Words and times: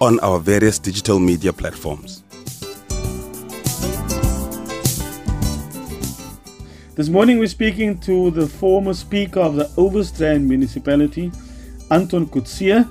on 0.00 0.20
our 0.20 0.38
various 0.38 0.78
digital 0.78 1.18
media 1.18 1.52
platforms. 1.52 2.22
This 6.94 7.08
morning 7.08 7.38
we're 7.38 7.46
speaking 7.46 7.98
to 8.00 8.30
the 8.30 8.46
former 8.46 8.94
speaker 8.94 9.40
of 9.40 9.56
the 9.56 9.64
Overstrand 9.76 10.46
municipality, 10.46 11.30
Anton 11.90 12.26
Coetsee, 12.26 12.88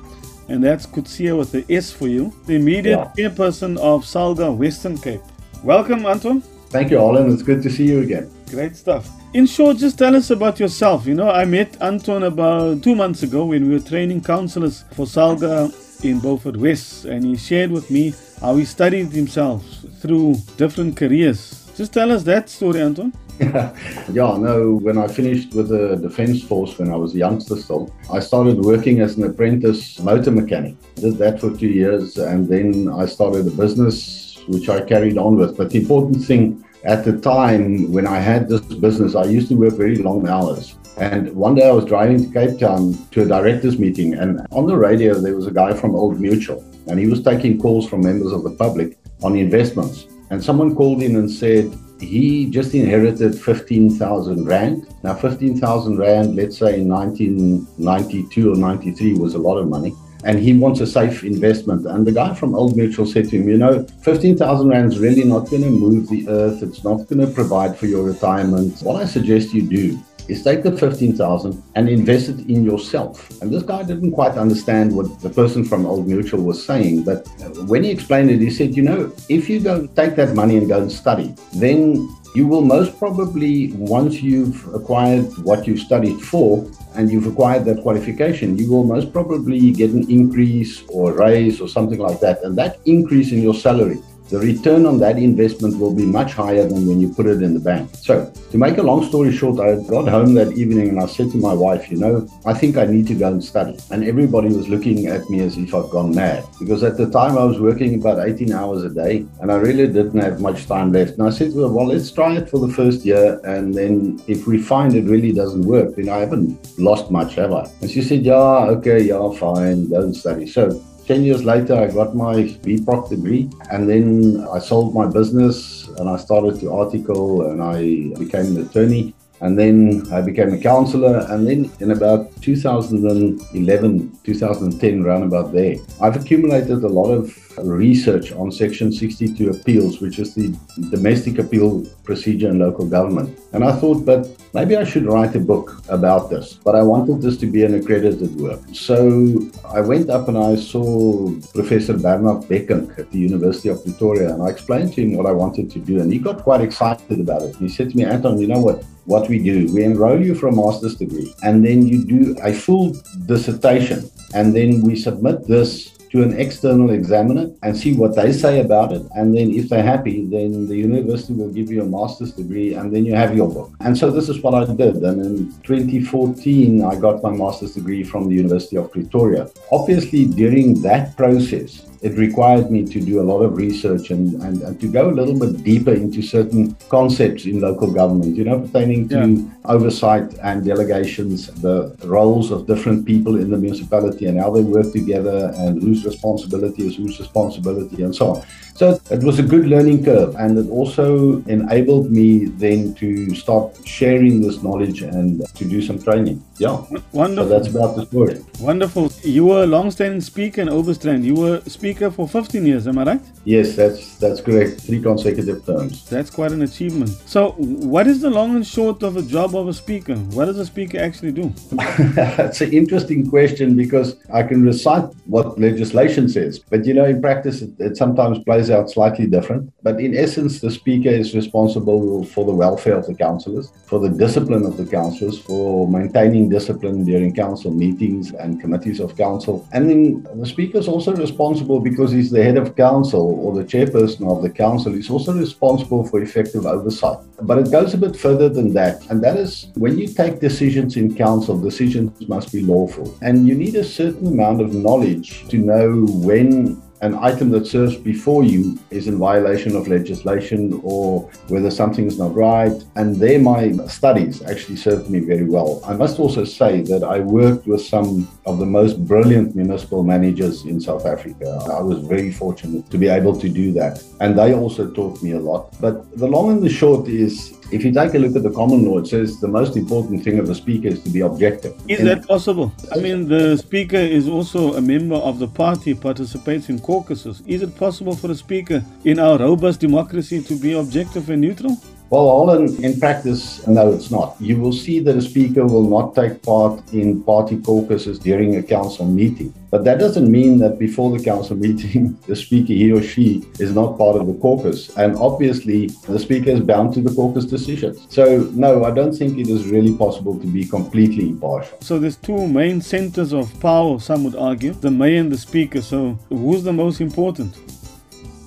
and 0.49 0.63
that's 0.63 0.85
Coetsee 0.85 1.37
with 1.37 1.51
the 1.51 1.65
S 1.73 1.91
for 1.91 2.07
you, 2.07 2.33
the 2.45 2.55
immediate 2.55 3.09
yeah. 3.15 3.29
chairperson 3.29 3.77
of 3.77 4.03
Salga 4.03 4.55
Western 4.55 4.97
Cape. 4.97 5.21
Welcome, 5.63 6.05
Anton. 6.05 6.41
Thank 6.69 6.91
you, 6.91 6.99
Alan. 6.99 7.31
It's 7.31 7.43
good 7.43 7.61
to 7.63 7.69
see 7.69 7.85
you 7.85 8.01
again. 8.01 8.29
Great 8.49 8.75
stuff. 8.75 9.09
In 9.33 9.45
short, 9.45 9.77
just 9.77 9.97
tell 9.97 10.15
us 10.15 10.29
about 10.29 10.59
yourself. 10.59 11.05
You 11.05 11.13
know, 11.13 11.29
I 11.29 11.43
met 11.45 11.81
Anton 11.81 12.23
about 12.23 12.83
two 12.83 12.95
months 12.95 13.23
ago 13.23 13.45
when 13.45 13.67
we 13.67 13.73
were 13.73 13.83
training 13.83 14.21
councillors 14.21 14.83
for 14.91 15.05
Salga 15.05 15.73
in 16.03 16.19
Beaufort 16.19 16.57
West, 16.57 17.05
and 17.05 17.25
he 17.25 17.35
shared 17.35 17.71
with 17.71 17.89
me 17.89 18.13
how 18.41 18.55
he 18.55 18.65
studied 18.65 19.07
himself 19.07 19.63
through 20.01 20.35
different 20.57 20.95
careers. 20.95 21.69
Just 21.75 21.93
tell 21.93 22.11
us 22.11 22.23
that 22.23 22.49
story, 22.49 22.81
Anton. 22.81 23.13
yeah, 23.39 24.35
no, 24.37 24.79
when 24.81 24.97
I 24.97 25.07
finished 25.07 25.53
with 25.53 25.69
the 25.69 25.95
Defence 25.95 26.43
Force 26.43 26.79
when 26.79 26.91
I 26.91 26.95
was 26.95 27.13
a 27.13 27.19
youngster 27.19 27.55
still, 27.55 27.93
I 28.11 28.19
started 28.19 28.57
working 28.59 28.99
as 29.01 29.15
an 29.17 29.25
apprentice 29.25 29.99
motor 29.99 30.31
mechanic. 30.31 30.75
Did 30.95 31.17
that 31.17 31.39
for 31.39 31.55
two 31.55 31.67
years 31.67 32.17
and 32.17 32.47
then 32.47 32.89
I 32.89 33.05
started 33.05 33.45
a 33.47 33.51
business 33.51 34.39
which 34.47 34.69
I 34.69 34.81
carried 34.81 35.19
on 35.19 35.35
with. 35.35 35.55
But 35.55 35.69
the 35.69 35.79
important 35.79 36.25
thing 36.25 36.65
at 36.83 37.05
the 37.05 37.19
time 37.19 37.91
when 37.91 38.07
I 38.07 38.17
had 38.17 38.49
this 38.49 38.61
business, 38.61 39.13
I 39.13 39.25
used 39.25 39.49
to 39.49 39.55
work 39.55 39.73
very 39.73 39.97
long 39.97 40.27
hours. 40.27 40.75
And 40.97 41.31
one 41.35 41.53
day 41.53 41.67
I 41.67 41.71
was 41.71 41.85
driving 41.85 42.23
to 42.23 42.33
Cape 42.33 42.59
Town 42.59 42.97
to 43.11 43.21
a 43.21 43.25
directors 43.25 43.77
meeting, 43.77 44.15
and 44.15 44.41
on 44.51 44.65
the 44.65 44.75
radio 44.75 45.13
there 45.13 45.35
was 45.35 45.45
a 45.45 45.51
guy 45.51 45.73
from 45.73 45.95
Old 45.95 46.19
Mutual, 46.19 46.63
and 46.87 46.99
he 46.99 47.05
was 47.05 47.21
taking 47.21 47.59
calls 47.59 47.87
from 47.87 48.01
members 48.01 48.31
of 48.31 48.43
the 48.43 48.49
public 48.51 48.97
on 49.21 49.35
investments. 49.35 50.07
And 50.31 50.43
someone 50.43 50.75
called 50.75 51.03
in 51.03 51.15
and 51.15 51.29
said 51.29 51.71
he 51.99 52.49
just 52.49 52.73
inherited 52.73 53.39
15,000 53.39 54.45
Rand. 54.45 54.87
Now, 55.03 55.13
15,000 55.13 55.97
Rand, 55.97 56.35
let's 56.35 56.57
say 56.57 56.79
in 56.79 56.89
1992 56.89 58.51
or 58.51 58.55
93, 58.55 59.13
was 59.13 59.35
a 59.35 59.39
lot 59.39 59.57
of 59.57 59.67
money. 59.67 59.93
And 60.23 60.39
he 60.39 60.53
wants 60.53 60.79
a 60.79 60.87
safe 60.87 61.23
investment. 61.23 61.85
And 61.85 62.05
the 62.05 62.11
guy 62.11 62.33
from 62.33 62.55
Old 62.55 62.75
Mutual 62.75 63.05
said 63.05 63.29
to 63.29 63.37
him, 63.37 63.47
You 63.47 63.57
know, 63.57 63.83
15,000 64.01 64.67
Rand 64.67 64.93
is 64.93 64.99
really 64.99 65.23
not 65.23 65.49
going 65.49 65.61
to 65.61 65.69
move 65.69 66.09
the 66.09 66.27
earth. 66.27 66.63
It's 66.63 66.83
not 66.83 67.07
going 67.07 67.25
to 67.25 67.27
provide 67.33 67.77
for 67.77 67.85
your 67.85 68.03
retirement. 68.03 68.79
What 68.81 69.01
I 69.01 69.05
suggest 69.05 69.53
you 69.53 69.61
do 69.61 70.03
is 70.27 70.43
take 70.43 70.63
the 70.63 70.75
15,000 70.75 71.63
and 71.75 71.89
invest 71.89 72.29
it 72.29 72.39
in 72.49 72.63
yourself. 72.63 73.29
And 73.41 73.51
this 73.51 73.63
guy 73.63 73.83
didn't 73.83 74.11
quite 74.11 74.37
understand 74.37 74.95
what 74.95 75.19
the 75.21 75.29
person 75.29 75.63
from 75.63 75.85
Old 75.85 76.07
Mutual 76.07 76.43
was 76.43 76.63
saying, 76.63 77.03
but 77.03 77.27
when 77.67 77.83
he 77.83 77.91
explained 77.91 78.29
it, 78.31 78.39
he 78.39 78.49
said, 78.49 78.75
you 78.75 78.83
know, 78.83 79.11
if 79.29 79.49
you 79.49 79.59
go 79.59 79.87
take 79.87 80.15
that 80.15 80.35
money 80.35 80.57
and 80.57 80.67
go 80.67 80.79
and 80.81 80.91
study, 80.91 81.35
then 81.53 82.07
you 82.35 82.45
will 82.45 82.61
most 82.61 82.99
probably, 82.99 83.71
once 83.73 84.21
you've 84.21 84.67
acquired 84.75 85.25
what 85.43 85.65
you've 85.65 85.79
studied 85.79 86.19
for 86.21 86.69
and 86.95 87.11
you've 87.11 87.25
acquired 87.25 87.65
that 87.65 87.81
qualification, 87.81 88.57
you 88.57 88.69
will 88.69 88.83
most 88.83 89.11
probably 89.11 89.71
get 89.71 89.91
an 89.91 90.09
increase 90.09 90.83
or 90.89 91.11
a 91.11 91.15
raise 91.15 91.59
or 91.59 91.67
something 91.67 91.99
like 91.99 92.19
that. 92.19 92.43
And 92.43 92.57
that 92.57 92.79
increase 92.85 93.31
in 93.31 93.41
your 93.41 93.55
salary 93.55 93.99
the 94.29 94.39
return 94.39 94.85
on 94.85 94.99
that 94.99 95.17
investment 95.17 95.77
will 95.79 95.93
be 95.93 96.05
much 96.05 96.33
higher 96.33 96.67
than 96.67 96.87
when 96.87 96.99
you 96.99 97.13
put 97.13 97.25
it 97.25 97.41
in 97.41 97.53
the 97.53 97.59
bank. 97.59 97.89
So, 97.95 98.31
to 98.51 98.57
make 98.57 98.77
a 98.77 98.83
long 98.83 99.05
story 99.07 99.31
short, 99.31 99.59
I 99.59 99.75
got 99.89 100.07
home 100.07 100.33
that 100.35 100.53
evening 100.53 100.89
and 100.89 100.99
I 100.99 101.05
said 101.05 101.31
to 101.31 101.37
my 101.37 101.53
wife, 101.53 101.89
you 101.91 101.97
know, 101.97 102.27
I 102.45 102.53
think 102.53 102.77
I 102.77 102.85
need 102.85 103.07
to 103.07 103.15
go 103.15 103.27
and 103.27 103.43
study. 103.43 103.77
And 103.91 104.03
everybody 104.03 104.47
was 104.47 104.67
looking 104.67 105.07
at 105.07 105.29
me 105.29 105.41
as 105.41 105.57
if 105.57 105.73
I'd 105.73 105.89
gone 105.89 106.13
mad 106.13 106.45
because 106.59 106.83
at 106.83 106.97
the 106.97 107.09
time 107.09 107.37
I 107.37 107.43
was 107.43 107.59
working 107.59 107.95
about 107.95 108.27
18 108.27 108.51
hours 108.53 108.83
a 108.83 108.89
day 108.89 109.25
and 109.41 109.51
I 109.51 109.55
really 109.55 109.87
didn't 109.87 110.19
have 110.19 110.41
much 110.41 110.65
time 110.67 110.91
left. 110.91 111.13
And 111.13 111.23
I 111.23 111.29
said 111.29 111.53
her, 111.53 111.67
well, 111.67 111.87
let's 111.87 112.11
try 112.11 112.37
it 112.37 112.49
for 112.49 112.59
the 112.65 112.73
first 112.73 113.05
year. 113.05 113.39
And 113.43 113.73
then 113.73 114.21
if 114.27 114.47
we 114.47 114.57
find 114.57 114.95
it 114.95 115.05
really 115.05 115.33
doesn't 115.33 115.63
work, 115.63 115.95
then 115.95 116.09
I 116.09 116.19
haven't 116.19 116.77
lost 116.77 117.11
much, 117.11 117.35
have 117.35 117.53
I? 117.53 117.69
And 117.81 117.89
she 117.89 118.01
said, 118.01 118.25
yeah, 118.25 118.75
okay, 118.77 119.01
yeah, 119.01 119.31
fine, 119.33 119.89
don't 119.89 120.13
study. 120.13 120.47
So 120.47 120.83
10 121.07 121.23
years 121.23 121.45
later, 121.45 121.73
I 121.73 121.87
got 121.87 122.15
my 122.15 122.35
BProc 122.65 123.09
degree 123.09 123.49
and 123.71 123.89
then 123.89 124.45
I 124.51 124.59
sold 124.59 124.93
my 124.93 125.07
business 125.07 125.87
and 125.97 126.09
I 126.09 126.17
started 126.17 126.59
to 126.59 126.73
article 126.73 127.49
and 127.49 127.61
I 127.61 128.11
became 128.19 128.57
an 128.57 128.67
attorney. 128.67 129.13
And 129.41 129.57
then 129.57 130.07
I 130.11 130.21
became 130.21 130.53
a 130.53 130.57
counselor. 130.57 131.25
And 131.29 131.47
then 131.47 131.71
in 131.79 131.91
about 131.91 132.35
2011, 132.41 134.17
2010, 134.23 135.03
around 135.03 135.23
about 135.23 135.53
there, 135.53 135.75
I've 136.01 136.15
accumulated 136.15 136.83
a 136.83 136.87
lot 136.87 137.11
of 137.11 137.37
research 137.57 138.31
on 138.33 138.51
Section 138.51 138.91
62 138.91 139.49
appeals, 139.49 139.99
which 139.99 140.19
is 140.19 140.35
the 140.35 140.55
domestic 140.91 141.39
appeal 141.39 141.85
procedure 142.03 142.49
in 142.49 142.59
local 142.59 142.85
government. 142.85 143.37
And 143.53 143.63
I 143.63 143.73
thought, 143.73 144.05
but 144.05 144.29
maybe 144.53 144.75
I 144.75 144.83
should 144.83 145.05
write 145.05 145.35
a 145.35 145.39
book 145.39 145.81
about 145.89 146.29
this. 146.29 146.53
But 146.53 146.75
I 146.75 146.83
wanted 146.83 147.21
this 147.21 147.37
to 147.37 147.47
be 147.47 147.63
an 147.63 147.75
accredited 147.75 148.35
work. 148.35 148.59
So 148.73 149.41
I 149.65 149.81
went 149.81 150.09
up 150.09 150.27
and 150.27 150.37
I 150.37 150.55
saw 150.55 151.31
Professor 151.53 151.97
Bernard 151.97 152.43
Bekink 152.43 152.97
at 152.99 153.11
the 153.11 153.19
University 153.19 153.69
of 153.69 153.83
Pretoria, 153.83 154.33
and 154.33 154.43
I 154.43 154.49
explained 154.49 154.93
to 154.93 155.01
him 155.01 155.17
what 155.17 155.25
I 155.25 155.31
wanted 155.31 155.71
to 155.71 155.79
do. 155.79 155.99
And 155.99 156.11
he 156.11 156.19
got 156.19 156.43
quite 156.43 156.61
excited 156.61 157.19
about 157.19 157.41
it. 157.41 157.55
He 157.55 157.69
said 157.69 157.89
to 157.91 157.97
me, 157.97 158.05
Anton, 158.05 158.37
you 158.39 158.47
know 158.47 158.59
what? 158.59 158.83
What 159.07 159.29
we 159.29 159.39
do, 159.39 159.73
we 159.73 159.85
enroll 159.85 160.21
you 160.21 160.35
for 160.35 160.47
a 160.47 160.51
master's 160.51 160.95
degree, 160.95 161.33
and 161.41 161.65
then 161.65 161.87
you 161.87 162.03
do 162.03 162.35
a 162.43 162.53
full 162.53 162.93
dissertation, 163.25 164.09
and 164.33 164.53
then 164.53 164.81
we 164.81 164.97
submit 164.97 165.47
this 165.47 165.97
to 166.11 166.23
an 166.23 166.37
external 166.39 166.89
examiner 166.89 167.49
and 167.63 167.75
see 167.75 167.93
what 167.93 168.15
they 168.15 168.31
say 168.31 168.59
about 168.59 168.91
it. 168.93 169.03
And 169.15 169.35
then 169.35 169.51
if 169.51 169.69
they're 169.69 169.83
happy, 169.83 170.25
then 170.25 170.67
the 170.67 170.75
university 170.75 171.33
will 171.33 171.51
give 171.51 171.71
you 171.71 171.81
a 171.81 171.85
master's 171.85 172.31
degree 172.31 172.73
and 172.73 172.93
then 172.93 173.05
you 173.05 173.15
have 173.15 173.35
your 173.35 173.49
book. 173.49 173.71
And 173.81 173.97
so 173.97 174.09
this 174.09 174.29
is 174.29 174.41
what 174.41 174.53
I 174.53 174.65
did. 174.73 174.95
And 174.97 175.25
in 175.25 175.53
2014, 175.63 176.83
I 176.83 176.95
got 176.95 177.23
my 177.23 177.31
master's 177.31 177.73
degree 177.75 178.03
from 178.03 178.29
the 178.29 178.35
University 178.35 178.77
of 178.77 178.91
Pretoria. 178.91 179.49
Obviously, 179.71 180.25
during 180.25 180.81
that 180.81 181.15
process, 181.17 181.85
it 182.01 182.17
required 182.17 182.69
me 182.71 182.85
to 182.85 182.99
do 182.99 183.19
a 183.19 183.25
lot 183.31 183.41
of 183.41 183.57
research 183.57 184.11
and, 184.11 184.41
and, 184.43 184.61
and, 184.61 184.79
to 184.79 184.87
go 184.87 185.09
a 185.09 185.15
little 185.19 185.37
bit 185.37 185.63
deeper 185.63 185.93
into 185.93 186.21
certain 186.21 186.75
concepts 186.89 187.45
in 187.45 187.59
local 187.59 187.91
government, 187.91 188.35
you 188.35 188.43
know, 188.43 188.59
pertaining 188.59 189.09
to 189.09 189.15
yeah. 189.15 189.49
oversight 189.65 190.33
and 190.43 190.63
delegations, 190.65 191.47
the 191.61 191.95
roles 192.05 192.51
of 192.51 192.67
different 192.67 193.05
people 193.05 193.37
in 193.37 193.49
the 193.49 193.57
municipality 193.57 194.25
and 194.27 194.39
how 194.39 194.51
they 194.51 194.61
work 194.61 194.91
together 194.91 195.51
and 195.55 195.81
whose 195.81 196.05
responsibility 196.05 196.87
is 196.87 196.95
whose 196.95 197.19
responsibility 197.19 198.03
and 198.03 198.15
so 198.15 198.35
on. 198.35 198.45
So 198.77 199.01
it 199.09 199.23
was 199.23 199.39
a 199.39 199.43
good 199.43 199.65
learning 199.65 200.05
curve 200.05 200.35
and 200.35 200.55
it 200.55 200.69
also 200.69 201.41
enabled 201.47 202.11
me 202.11 202.45
then 202.45 202.93
to 203.01 203.33
start 203.33 203.75
sharing 203.87 204.39
this 204.39 204.61
knowledge 204.61 205.01
and 205.01 205.43
to 205.55 205.65
do 205.65 205.81
some 205.81 205.97
training. 205.97 206.43
Yeah. 206.59 206.83
Wonderful. 207.11 207.49
So 207.49 207.49
that's 207.49 207.67
about 207.69 207.95
the 207.95 208.05
story. 208.05 208.37
Wonderful. 208.59 209.11
You 209.23 209.45
were 209.45 209.63
a 209.63 209.65
long-standing 209.65 210.21
speaker 210.21 210.61
in 210.61 210.67
Overstrand. 210.69 211.23
You 211.23 211.33
were 211.33 211.61
speaker 211.61 212.11
for 212.11 212.27
15 212.27 212.67
years, 212.67 212.87
am 212.87 212.99
I 212.99 213.03
right? 213.03 213.21
Yes, 213.45 213.75
that's 213.75 214.15
that's 214.17 214.41
correct. 214.41 214.81
Three 214.81 215.01
consecutive 215.01 215.65
terms. 215.65 216.07
That's 216.07 216.29
quite 216.29 216.51
an 216.51 216.61
achievement. 216.61 217.09
So 217.25 217.51
what 217.57 218.05
is 218.05 218.21
the 218.21 218.29
long 218.29 218.55
and 218.55 218.65
short 218.65 219.01
of 219.01 219.17
a 219.17 219.23
job 219.23 219.55
of 219.55 219.67
a 219.67 219.73
speaker? 219.73 220.15
What 220.37 220.45
does 220.45 220.59
a 220.59 220.65
speaker 220.65 220.99
actually 220.99 221.31
do? 221.31 221.51
that's 222.13 222.61
an 222.61 222.73
interesting 222.73 223.27
question 223.27 223.75
because 223.75 224.17
I 224.31 224.43
can 224.43 224.63
recite 224.63 225.05
what 225.25 225.59
legislation 225.59 226.29
says, 226.29 226.59
but 226.59 226.85
you 226.85 226.93
know, 226.93 227.05
in 227.05 227.21
practice, 227.21 227.63
it, 227.63 227.71
it 227.79 227.97
sometimes 227.97 228.37
plays 228.43 228.66
plays 228.67 228.77
out 228.77 228.89
slightly 228.89 229.27
different. 229.27 229.71
But 229.83 229.99
in 229.99 230.15
essence, 230.15 230.59
the 230.59 230.71
speaker 230.71 231.09
is 231.09 231.35
responsible 231.35 232.25
for 232.25 232.45
the 232.45 232.53
welfare 232.53 232.97
of 232.97 233.05
the 233.05 233.15
councillors, 233.15 233.71
for 233.85 233.99
the 233.99 234.09
discipline 234.09 234.65
of 234.65 234.77
the 234.77 234.85
councillors, 234.85 235.39
for 235.39 235.87
maintaining 235.87 236.49
discipline 236.49 237.05
during 237.05 237.33
council 237.33 237.71
meetings 237.71 238.33
and 238.33 238.61
committees 238.61 238.99
of 238.99 239.15
council. 239.15 239.67
And 239.71 239.89
then 239.89 240.27
the 240.35 240.45
speaker 240.45 240.77
is 240.79 240.87
also 240.87 241.15
responsible 241.15 241.79
because 241.79 242.11
he's 242.11 242.31
the 242.31 242.43
head 242.43 242.57
of 242.57 242.75
council 242.75 243.39
or 243.41 243.53
the 243.53 243.63
chairperson 243.63 244.29
of 244.29 244.41
the 244.43 244.49
council. 244.49 244.93
He's 244.93 245.09
also 245.09 245.33
responsible 245.33 246.03
for 246.05 246.21
effective 246.21 246.65
oversight. 246.65 247.19
But 247.41 247.59
it 247.59 247.71
goes 247.71 247.93
a 247.93 247.97
bit 247.97 248.15
further 248.15 248.49
than 248.49 248.73
that. 248.73 248.95
And 249.09 249.23
that 249.23 249.37
is 249.37 249.67
when 249.75 249.97
you 249.97 250.07
take 250.07 250.39
decisions 250.39 250.97
in 250.97 251.15
council, 251.15 251.59
decisions 251.59 252.27
must 252.27 252.51
be 252.51 252.61
lawful. 252.61 253.15
And 253.21 253.47
you 253.47 253.55
need 253.55 253.75
a 253.75 253.83
certain 253.83 254.27
amount 254.27 254.61
of 254.61 254.73
knowledge 254.73 255.47
to 255.49 255.57
know 255.57 256.05
when 256.27 256.81
an 257.01 257.15
item 257.15 257.49
that 257.51 257.67
serves 257.67 257.95
before 257.95 258.43
you 258.43 258.77
is 258.89 259.07
in 259.07 259.17
violation 259.17 259.75
of 259.75 259.87
legislation 259.87 260.79
or 260.83 261.29
whether 261.47 261.69
something 261.69 262.05
is 262.05 262.17
not 262.17 262.33
right. 262.33 262.73
And 262.95 263.15
there, 263.15 263.39
my 263.39 263.71
studies 263.87 264.41
actually 264.43 264.77
served 264.77 265.09
me 265.09 265.19
very 265.19 265.43
well. 265.43 265.81
I 265.85 265.93
must 265.93 266.19
also 266.19 266.43
say 266.43 266.81
that 266.81 267.03
I 267.03 267.19
worked 267.19 267.67
with 267.67 267.81
some 267.81 268.27
of 268.45 268.59
the 268.59 268.65
most 268.65 269.05
brilliant 269.05 269.55
municipal 269.55 270.03
managers 270.03 270.65
in 270.65 270.79
South 270.79 271.05
Africa. 271.05 271.59
I 271.71 271.81
was 271.81 271.99
very 271.99 272.31
fortunate 272.31 272.89
to 272.89 272.97
be 272.97 273.07
able 273.07 273.39
to 273.39 273.49
do 273.49 273.71
that. 273.73 274.03
And 274.19 274.37
they 274.37 274.53
also 274.53 274.89
taught 274.89 275.21
me 275.21 275.31
a 275.31 275.39
lot. 275.39 275.75
But 275.79 276.17
the 276.17 276.27
long 276.27 276.51
and 276.51 276.63
the 276.63 276.69
short 276.69 277.07
is 277.07 277.57
if 277.71 277.83
you 277.83 277.91
take 277.91 278.13
a 278.13 278.19
look 278.19 278.35
at 278.35 278.43
the 278.43 278.51
common 278.51 278.85
law, 278.85 278.97
it 278.99 279.07
says 279.07 279.39
the 279.39 279.47
most 279.47 279.75
important 279.75 280.23
thing 280.23 280.39
of 280.39 280.49
a 280.49 280.55
speaker 280.55 280.87
is 280.87 281.01
to 281.03 281.09
be 281.09 281.21
objective. 281.21 281.73
Is 281.87 282.03
that 282.03 282.25
possible? 282.25 282.71
I 282.93 282.99
mean, 282.99 283.27
the 283.27 283.57
speaker 283.57 283.97
is 283.97 284.27
also 284.27 284.75
a 284.75 284.81
member 284.81 285.15
of 285.15 285.39
the 285.39 285.47
party, 285.47 285.93
participates 285.93 286.69
in 286.69 286.79
caucuses. 286.87 287.43
Is 287.45 287.61
it 287.61 287.77
possible 287.77 288.15
for 288.15 288.31
a 288.31 288.35
speaker 288.35 288.81
in 289.03 289.19
our 289.19 289.37
robust 289.37 289.81
democracy 289.81 290.41
to 290.43 290.55
be 290.57 290.71
objective 290.73 291.29
and 291.29 291.41
neutral? 291.41 291.77
Well, 292.09 292.29
Holland, 292.29 292.79
in 292.85 292.97
practice, 292.99 293.67
no, 293.67 293.91
it's 293.91 294.09
not. 294.09 294.37
You 294.39 294.57
will 294.57 294.71
see 294.71 294.99
that 295.01 295.17
a 295.17 295.21
speaker 295.21 295.65
will 295.65 295.89
not 295.89 296.15
take 296.15 296.41
part 296.41 296.81
in 296.93 297.21
party 297.23 297.57
caucuses 297.57 298.17
during 298.17 298.55
a 298.55 298.63
council 298.63 299.05
meeting. 299.05 299.53
But 299.69 299.83
that 299.83 299.99
doesn't 299.99 300.31
mean 300.31 300.59
that 300.59 300.79
before 300.79 301.11
the 301.11 301.21
council 301.21 301.57
meeting, 301.67 302.17
the 302.25 302.35
speaker, 302.35 302.71
he 302.71 302.93
or 302.93 303.01
she, 303.01 303.45
is 303.59 303.73
not 303.73 303.97
part 303.97 304.15
of 304.15 304.27
the 304.27 304.35
caucus. 304.35 304.95
And 304.95 305.17
obviously, 305.17 305.87
the 306.07 306.17
speaker 306.17 306.51
is 306.51 306.61
bound 306.61 306.93
to 306.93 307.01
the 307.01 307.13
caucus 307.13 307.43
decisions. 307.43 308.07
So, 308.09 308.49
no, 308.53 308.85
I 308.85 308.91
don't 308.91 309.13
think 309.13 309.37
it 309.37 309.49
is 309.49 309.67
really 309.67 309.93
possible 309.97 310.39
to 310.39 310.47
be 310.47 310.63
completely 310.63 311.29
impartial. 311.29 311.77
So, 311.81 311.99
there's 311.99 312.15
two 312.15 312.47
main 312.47 312.79
centers 312.79 313.33
of 313.33 313.59
power, 313.59 313.99
some 313.99 314.23
would 314.23 314.35
argue 314.37 314.71
the 314.71 314.91
mayor 314.91 315.19
and 315.19 315.31
the 315.31 315.37
speaker. 315.37 315.81
So, 315.81 316.17
who's 316.29 316.63
the 316.63 316.73
most 316.73 317.01
important? 317.01 317.53